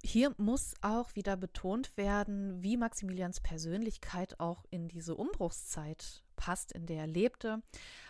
Hier 0.06 0.34
muss 0.38 0.74
auch 0.82 1.16
wieder 1.16 1.38
betont 1.38 1.96
werden, 1.96 2.62
wie 2.62 2.76
Maximilians 2.76 3.40
Persönlichkeit 3.40 4.38
auch 4.40 4.66
in 4.70 4.90
diese 4.90 5.16
Umbruchszeit 5.16 6.24
passt, 6.36 6.74
in 6.74 6.86
der 6.86 6.98
er 6.98 7.08
lebte. 7.08 7.64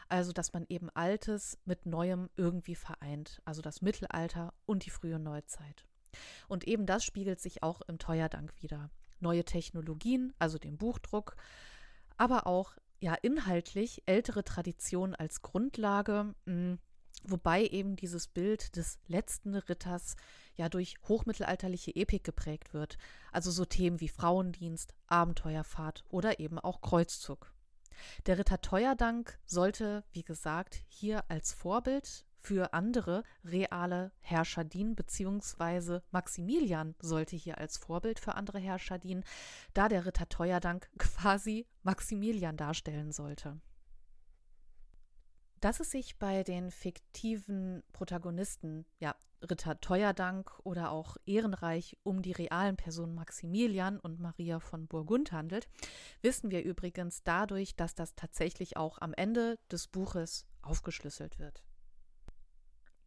Also, 0.09 0.33
dass 0.33 0.53
man 0.53 0.65
eben 0.69 0.89
Altes 0.89 1.59
mit 1.65 1.85
Neuem 1.85 2.29
irgendwie 2.35 2.75
vereint, 2.75 3.41
also 3.45 3.61
das 3.61 3.83
Mittelalter 3.83 4.53
und 4.65 4.85
die 4.85 4.89
frühe 4.89 5.19
Neuzeit. 5.19 5.85
Und 6.47 6.67
eben 6.67 6.87
das 6.87 7.05
spiegelt 7.05 7.39
sich 7.39 7.61
auch 7.61 7.81
im 7.81 7.99
Teuerdank 7.99 8.53
wieder. 8.61 8.89
Neue 9.19 9.45
Technologien, 9.45 10.33
also 10.39 10.57
den 10.57 10.77
Buchdruck, 10.77 11.35
aber 12.17 12.47
auch 12.47 12.75
ja 12.99 13.13
inhaltlich 13.13 14.01
ältere 14.07 14.43
Traditionen 14.43 15.13
als 15.13 15.43
Grundlage, 15.43 16.33
mh, 16.45 16.53
hm, 16.53 16.79
wobei 17.23 17.65
eben 17.65 17.95
dieses 17.95 18.27
Bild 18.27 18.75
des 18.75 18.99
letzten 19.07 19.55
Ritters 19.55 20.15
ja 20.55 20.69
durch 20.69 20.95
hochmittelalterliche 21.07 21.95
Epik 21.95 22.23
geprägt 22.23 22.73
wird, 22.73 22.97
also 23.31 23.51
so 23.51 23.65
Themen 23.65 23.99
wie 23.99 24.09
Frauendienst, 24.09 24.93
Abenteuerfahrt 25.07 26.03
oder 26.09 26.39
eben 26.39 26.59
auch 26.59 26.81
Kreuzzug. 26.81 27.53
Der 28.25 28.37
Ritter 28.37 28.61
Teuerdank 28.61 29.39
sollte, 29.45 30.03
wie 30.11 30.23
gesagt, 30.23 30.83
hier 30.87 31.23
als 31.29 31.53
Vorbild 31.53 32.25
für 32.43 32.73
andere 32.73 33.23
reale 33.45 34.11
Herrscher 34.19 34.65
dienen, 34.65 34.95
beziehungsweise 34.95 36.03
Maximilian 36.11 36.95
sollte 36.99 37.37
hier 37.37 37.57
als 37.57 37.77
Vorbild 37.77 38.19
für 38.19 38.35
andere 38.35 38.59
Herrscher 38.59 38.99
dienen, 38.99 39.23
da 39.73 39.87
der 39.87 40.05
Ritter 40.05 40.27
Teuerdank 40.27 40.89
quasi 40.97 41.65
Maximilian 41.83 42.57
darstellen 42.57 43.11
sollte. 43.11 43.59
Dass 45.63 45.79
es 45.79 45.91
sich 45.91 46.19
bei 46.19 46.43
den 46.43 46.71
fiktiven 46.71 47.83
Protagonisten, 47.93 48.85
ja, 48.99 49.15
Ritter 49.41 49.79
Teuerdank 49.79 50.51
oder 50.65 50.91
auch 50.91 51.15
Ehrenreich 51.25 51.95
um 52.03 52.21
die 52.21 52.33
realen 52.33 52.75
Personen 52.75 53.15
Maximilian 53.15 53.97
und 53.97 54.19
Maria 54.19 54.59
von 54.59 54.87
Burgund 54.87 55.31
handelt, 55.31 55.69
wissen 56.21 56.51
wir 56.51 56.65
übrigens 56.65 57.23
dadurch, 57.23 57.77
dass 57.77 57.95
das 57.95 58.13
tatsächlich 58.15 58.75
auch 58.75 58.97
am 58.99 59.13
Ende 59.13 59.57
des 59.71 59.87
Buches 59.87 60.45
aufgeschlüsselt 60.61 61.39
wird. 61.39 61.63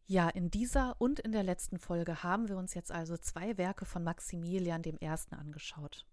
Ja, 0.07 0.27
in 0.27 0.49
dieser 0.49 0.99
und 0.99 1.19
in 1.19 1.33
der 1.33 1.43
letzten 1.43 1.77
Folge 1.77 2.23
haben 2.23 2.49
wir 2.49 2.57
uns 2.57 2.73
jetzt 2.73 2.91
also 2.91 3.17
zwei 3.17 3.59
Werke 3.59 3.85
von 3.85 4.03
Maximilian 4.03 4.81
dem 4.81 4.97
Ersten 4.97 5.35
angeschaut. 5.35 6.07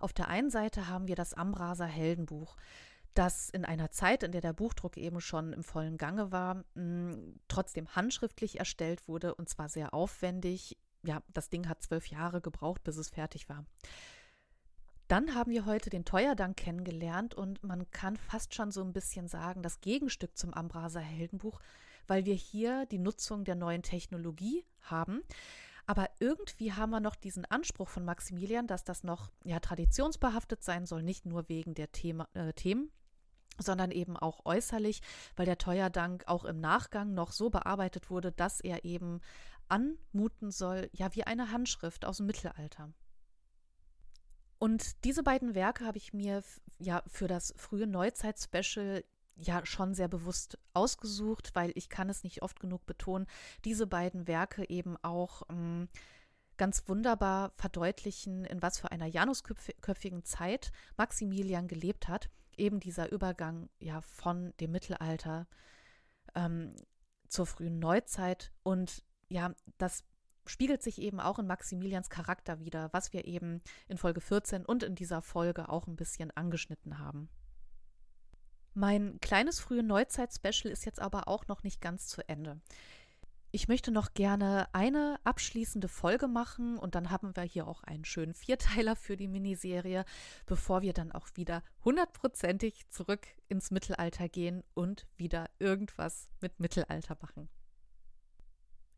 Auf 0.00 0.12
der 0.12 0.26
einen 0.26 0.50
Seite 0.50 0.88
haben 0.88 1.06
wir 1.06 1.14
das 1.14 1.32
Ambraser 1.32 1.86
Heldenbuch, 1.86 2.56
das 3.18 3.50
in 3.50 3.64
einer 3.64 3.90
Zeit, 3.90 4.22
in 4.22 4.32
der 4.32 4.40
der 4.40 4.52
Buchdruck 4.52 4.96
eben 4.96 5.20
schon 5.20 5.52
im 5.52 5.64
vollen 5.64 5.96
Gange 5.96 6.32
war, 6.32 6.64
mh, 6.74 7.16
trotzdem 7.48 7.88
handschriftlich 7.94 8.58
erstellt 8.58 9.08
wurde 9.08 9.34
und 9.34 9.48
zwar 9.48 9.68
sehr 9.68 9.94
aufwendig. 9.94 10.76
Ja, 11.02 11.22
das 11.32 11.48
Ding 11.48 11.68
hat 11.68 11.82
zwölf 11.82 12.06
Jahre 12.08 12.40
gebraucht, 12.40 12.84
bis 12.84 12.96
es 12.96 13.10
fertig 13.10 13.48
war. 13.48 13.64
Dann 15.08 15.34
haben 15.34 15.52
wir 15.52 15.66
heute 15.66 15.88
den 15.88 16.04
Teuerdank 16.04 16.56
kennengelernt 16.56 17.34
und 17.34 17.62
man 17.62 17.88
kann 17.92 18.16
fast 18.16 18.54
schon 18.54 18.72
so 18.72 18.82
ein 18.82 18.92
bisschen 18.92 19.28
sagen, 19.28 19.62
das 19.62 19.80
Gegenstück 19.80 20.36
zum 20.36 20.52
Ambraser 20.52 21.00
Heldenbuch, 21.00 21.60
weil 22.08 22.24
wir 22.24 22.34
hier 22.34 22.86
die 22.86 22.98
Nutzung 22.98 23.44
der 23.44 23.54
neuen 23.54 23.82
Technologie 23.82 24.64
haben. 24.80 25.22
Aber 25.86 26.10
irgendwie 26.18 26.72
haben 26.72 26.90
wir 26.90 26.98
noch 26.98 27.14
diesen 27.14 27.44
Anspruch 27.44 27.88
von 27.88 28.04
Maximilian, 28.04 28.66
dass 28.66 28.82
das 28.82 29.04
noch 29.04 29.30
ja, 29.44 29.60
traditionsbehaftet 29.60 30.64
sein 30.64 30.84
soll, 30.84 31.04
nicht 31.04 31.24
nur 31.24 31.48
wegen 31.48 31.74
der 31.74 31.92
Thema, 31.92 32.28
äh, 32.34 32.52
Themen, 32.52 32.90
sondern 33.58 33.90
eben 33.90 34.16
auch 34.16 34.44
äußerlich, 34.44 35.02
weil 35.36 35.46
der 35.46 35.58
Teuerdank 35.58 36.24
auch 36.26 36.44
im 36.44 36.60
Nachgang 36.60 37.14
noch 37.14 37.32
so 37.32 37.50
bearbeitet 37.50 38.10
wurde, 38.10 38.32
dass 38.32 38.60
er 38.60 38.84
eben 38.84 39.20
anmuten 39.68 40.50
soll, 40.50 40.88
ja, 40.92 41.14
wie 41.14 41.24
eine 41.24 41.50
Handschrift 41.50 42.04
aus 42.04 42.18
dem 42.18 42.26
Mittelalter. 42.26 42.92
Und 44.58 45.04
diese 45.04 45.22
beiden 45.22 45.54
Werke 45.54 45.84
habe 45.84 45.98
ich 45.98 46.12
mir 46.12 46.42
ja 46.78 47.02
für 47.06 47.28
das 47.28 47.52
frühe 47.56 47.86
Neuzeit-Special 47.86 49.04
ja 49.36 49.66
schon 49.66 49.94
sehr 49.94 50.08
bewusst 50.08 50.58
ausgesucht, 50.72 51.50
weil 51.54 51.72
ich 51.74 51.90
kann 51.90 52.08
es 52.08 52.24
nicht 52.24 52.42
oft 52.42 52.58
genug 52.58 52.86
betonen, 52.86 53.26
diese 53.64 53.86
beiden 53.86 54.26
Werke 54.26 54.68
eben 54.70 54.96
auch 55.02 55.42
ähm, 55.50 55.88
ganz 56.56 56.88
wunderbar 56.88 57.52
verdeutlichen, 57.56 58.46
in 58.46 58.62
was 58.62 58.78
für 58.78 58.90
einer 58.92 59.06
janusköpfigen 59.06 60.24
Zeit 60.24 60.72
Maximilian 60.96 61.68
gelebt 61.68 62.08
hat 62.08 62.30
eben 62.58 62.80
dieser 62.80 63.12
Übergang 63.12 63.68
ja 63.78 64.00
von 64.00 64.54
dem 64.60 64.72
Mittelalter 64.72 65.46
ähm, 66.34 66.74
zur 67.28 67.46
frühen 67.46 67.78
Neuzeit 67.78 68.52
und 68.62 69.02
ja, 69.28 69.54
das 69.78 70.04
spiegelt 70.46 70.82
sich 70.82 71.00
eben 71.00 71.20
auch 71.20 71.38
in 71.38 71.46
Maximilians 71.46 72.08
Charakter 72.08 72.60
wieder, 72.60 72.92
was 72.92 73.12
wir 73.12 73.24
eben 73.24 73.62
in 73.88 73.98
Folge 73.98 74.20
14 74.20 74.64
und 74.64 74.82
in 74.82 74.94
dieser 74.94 75.22
Folge 75.22 75.68
auch 75.68 75.86
ein 75.86 75.96
bisschen 75.96 76.30
angeschnitten 76.30 76.98
haben. 76.98 77.28
Mein 78.74 79.18
kleines 79.20 79.58
frühe 79.58 79.82
Neuzeit-Special 79.82 80.70
ist 80.70 80.84
jetzt 80.84 81.00
aber 81.00 81.28
auch 81.28 81.48
noch 81.48 81.62
nicht 81.62 81.80
ganz 81.80 82.06
zu 82.06 82.26
Ende. 82.28 82.60
Ich 83.56 83.68
möchte 83.68 83.90
noch 83.90 84.12
gerne 84.12 84.68
eine 84.74 85.18
abschließende 85.24 85.88
Folge 85.88 86.28
machen 86.28 86.76
und 86.76 86.94
dann 86.94 87.10
haben 87.10 87.34
wir 87.34 87.42
hier 87.42 87.66
auch 87.66 87.82
einen 87.84 88.04
schönen 88.04 88.34
Vierteiler 88.34 88.96
für 88.96 89.16
die 89.16 89.28
Miniserie, 89.28 90.04
bevor 90.44 90.82
wir 90.82 90.92
dann 90.92 91.10
auch 91.10 91.26
wieder 91.36 91.62
hundertprozentig 91.82 92.86
zurück 92.90 93.26
ins 93.48 93.70
Mittelalter 93.70 94.28
gehen 94.28 94.62
und 94.74 95.06
wieder 95.16 95.48
irgendwas 95.58 96.28
mit 96.42 96.60
Mittelalter 96.60 97.16
machen. 97.22 97.48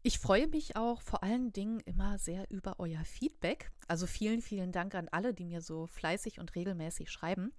Ich 0.02 0.18
freue 0.18 0.48
mich 0.48 0.74
auch 0.74 1.02
vor 1.02 1.22
allen 1.22 1.52
Dingen 1.52 1.78
immer 1.78 2.18
sehr 2.18 2.50
über 2.50 2.80
euer 2.80 3.04
Feedback. 3.04 3.70
Also 3.86 4.08
vielen, 4.08 4.42
vielen 4.42 4.72
Dank 4.72 4.96
an 4.96 5.08
alle, 5.12 5.34
die 5.34 5.44
mir 5.44 5.60
so 5.60 5.86
fleißig 5.86 6.40
und 6.40 6.56
regelmäßig 6.56 7.12
schreiben. 7.12 7.52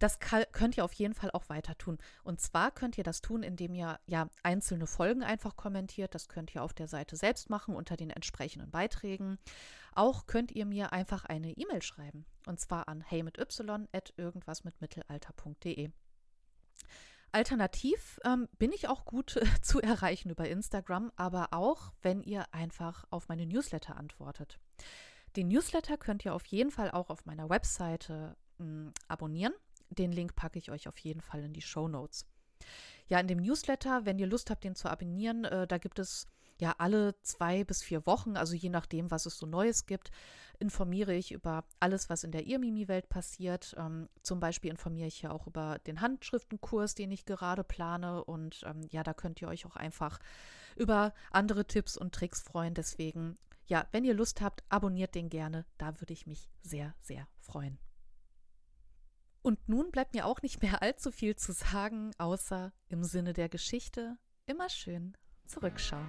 Das 0.00 0.18
könnt 0.18 0.78
ihr 0.78 0.84
auf 0.84 0.94
jeden 0.94 1.12
Fall 1.14 1.30
auch 1.30 1.50
weiter 1.50 1.76
tun. 1.76 1.98
Und 2.24 2.40
zwar 2.40 2.70
könnt 2.70 2.96
ihr 2.96 3.04
das 3.04 3.20
tun, 3.20 3.42
indem 3.42 3.74
ihr 3.74 4.00
ja 4.06 4.28
einzelne 4.42 4.86
Folgen 4.86 5.22
einfach 5.22 5.56
kommentiert. 5.56 6.14
Das 6.14 6.28
könnt 6.28 6.54
ihr 6.54 6.62
auf 6.62 6.72
der 6.72 6.88
Seite 6.88 7.16
selbst 7.16 7.50
machen 7.50 7.76
unter 7.76 7.98
den 7.98 8.08
entsprechenden 8.08 8.70
Beiträgen. 8.70 9.38
Auch 9.94 10.26
könnt 10.26 10.52
ihr 10.52 10.64
mir 10.64 10.94
einfach 10.94 11.26
eine 11.26 11.52
E-Mail 11.52 11.82
schreiben. 11.82 12.24
Und 12.46 12.58
zwar 12.58 12.88
an 12.88 13.02
hey 13.02 13.22
mit 13.22 13.38
y 13.38 13.88
at 13.92 14.14
irgendwas 14.16 14.64
mit 14.64 14.80
mittelalter.de. 14.80 15.90
Alternativ 17.32 18.18
ähm, 18.24 18.48
bin 18.58 18.72
ich 18.72 18.88
auch 18.88 19.04
gut 19.04 19.38
zu 19.62 19.82
erreichen 19.82 20.30
über 20.30 20.48
Instagram, 20.48 21.12
aber 21.16 21.48
auch, 21.52 21.92
wenn 22.00 22.22
ihr 22.22 22.46
einfach 22.54 23.04
auf 23.10 23.28
meine 23.28 23.44
Newsletter 23.44 23.98
antwortet. 23.98 24.58
Den 25.36 25.48
Newsletter 25.48 25.98
könnt 25.98 26.24
ihr 26.24 26.34
auf 26.34 26.46
jeden 26.46 26.70
Fall 26.70 26.90
auch 26.90 27.10
auf 27.10 27.26
meiner 27.26 27.50
Webseite 27.50 28.34
mh, 28.56 28.92
abonnieren. 29.08 29.52
Den 29.90 30.12
Link 30.12 30.34
packe 30.36 30.58
ich 30.58 30.70
euch 30.70 30.88
auf 30.88 30.98
jeden 30.98 31.20
Fall 31.20 31.44
in 31.44 31.52
die 31.52 31.62
Show 31.62 31.88
Notes. 31.88 32.26
Ja, 33.08 33.18
in 33.18 33.28
dem 33.28 33.38
Newsletter, 33.38 34.04
wenn 34.04 34.18
ihr 34.18 34.26
Lust 34.26 34.50
habt, 34.50 34.64
den 34.64 34.74
zu 34.74 34.88
abonnieren, 34.88 35.44
äh, 35.44 35.66
da 35.66 35.78
gibt 35.78 35.98
es 35.98 36.28
ja 36.60 36.74
alle 36.78 37.20
zwei 37.22 37.64
bis 37.64 37.82
vier 37.82 38.06
Wochen, 38.06 38.36
also 38.36 38.54
je 38.54 38.68
nachdem, 38.68 39.10
was 39.10 39.26
es 39.26 39.38
so 39.38 39.46
Neues 39.46 39.86
gibt, 39.86 40.10
informiere 40.58 41.14
ich 41.14 41.32
über 41.32 41.64
alles, 41.80 42.10
was 42.10 42.22
in 42.22 42.32
der 42.32 42.46
Irmimi-Welt 42.46 43.08
passiert. 43.08 43.74
Ähm, 43.78 44.08
zum 44.22 44.40
Beispiel 44.40 44.70
informiere 44.70 45.08
ich 45.08 45.22
ja 45.22 45.30
auch 45.30 45.46
über 45.46 45.78
den 45.86 46.02
Handschriftenkurs, 46.02 46.94
den 46.94 47.10
ich 47.10 47.24
gerade 47.24 47.64
plane. 47.64 48.22
Und 48.24 48.62
ähm, 48.66 48.86
ja, 48.90 49.02
da 49.02 49.14
könnt 49.14 49.40
ihr 49.40 49.48
euch 49.48 49.64
auch 49.64 49.76
einfach 49.76 50.18
über 50.76 51.14
andere 51.30 51.64
Tipps 51.64 51.96
und 51.96 52.14
Tricks 52.14 52.42
freuen. 52.42 52.74
Deswegen, 52.74 53.38
ja, 53.66 53.86
wenn 53.90 54.04
ihr 54.04 54.14
Lust 54.14 54.42
habt, 54.42 54.62
abonniert 54.68 55.14
den 55.14 55.30
gerne. 55.30 55.64
Da 55.78 55.98
würde 56.00 56.12
ich 56.12 56.26
mich 56.26 56.50
sehr, 56.62 56.94
sehr 57.00 57.26
freuen. 57.40 57.78
Und 59.42 59.68
nun 59.68 59.90
bleibt 59.90 60.14
mir 60.14 60.26
auch 60.26 60.42
nicht 60.42 60.62
mehr 60.62 60.82
allzu 60.82 61.10
viel 61.10 61.36
zu 61.36 61.52
sagen, 61.52 62.12
außer 62.18 62.72
im 62.88 63.04
Sinne 63.04 63.32
der 63.32 63.48
Geschichte 63.48 64.16
immer 64.46 64.68
schön 64.68 65.16
zurückschauen. 65.46 66.08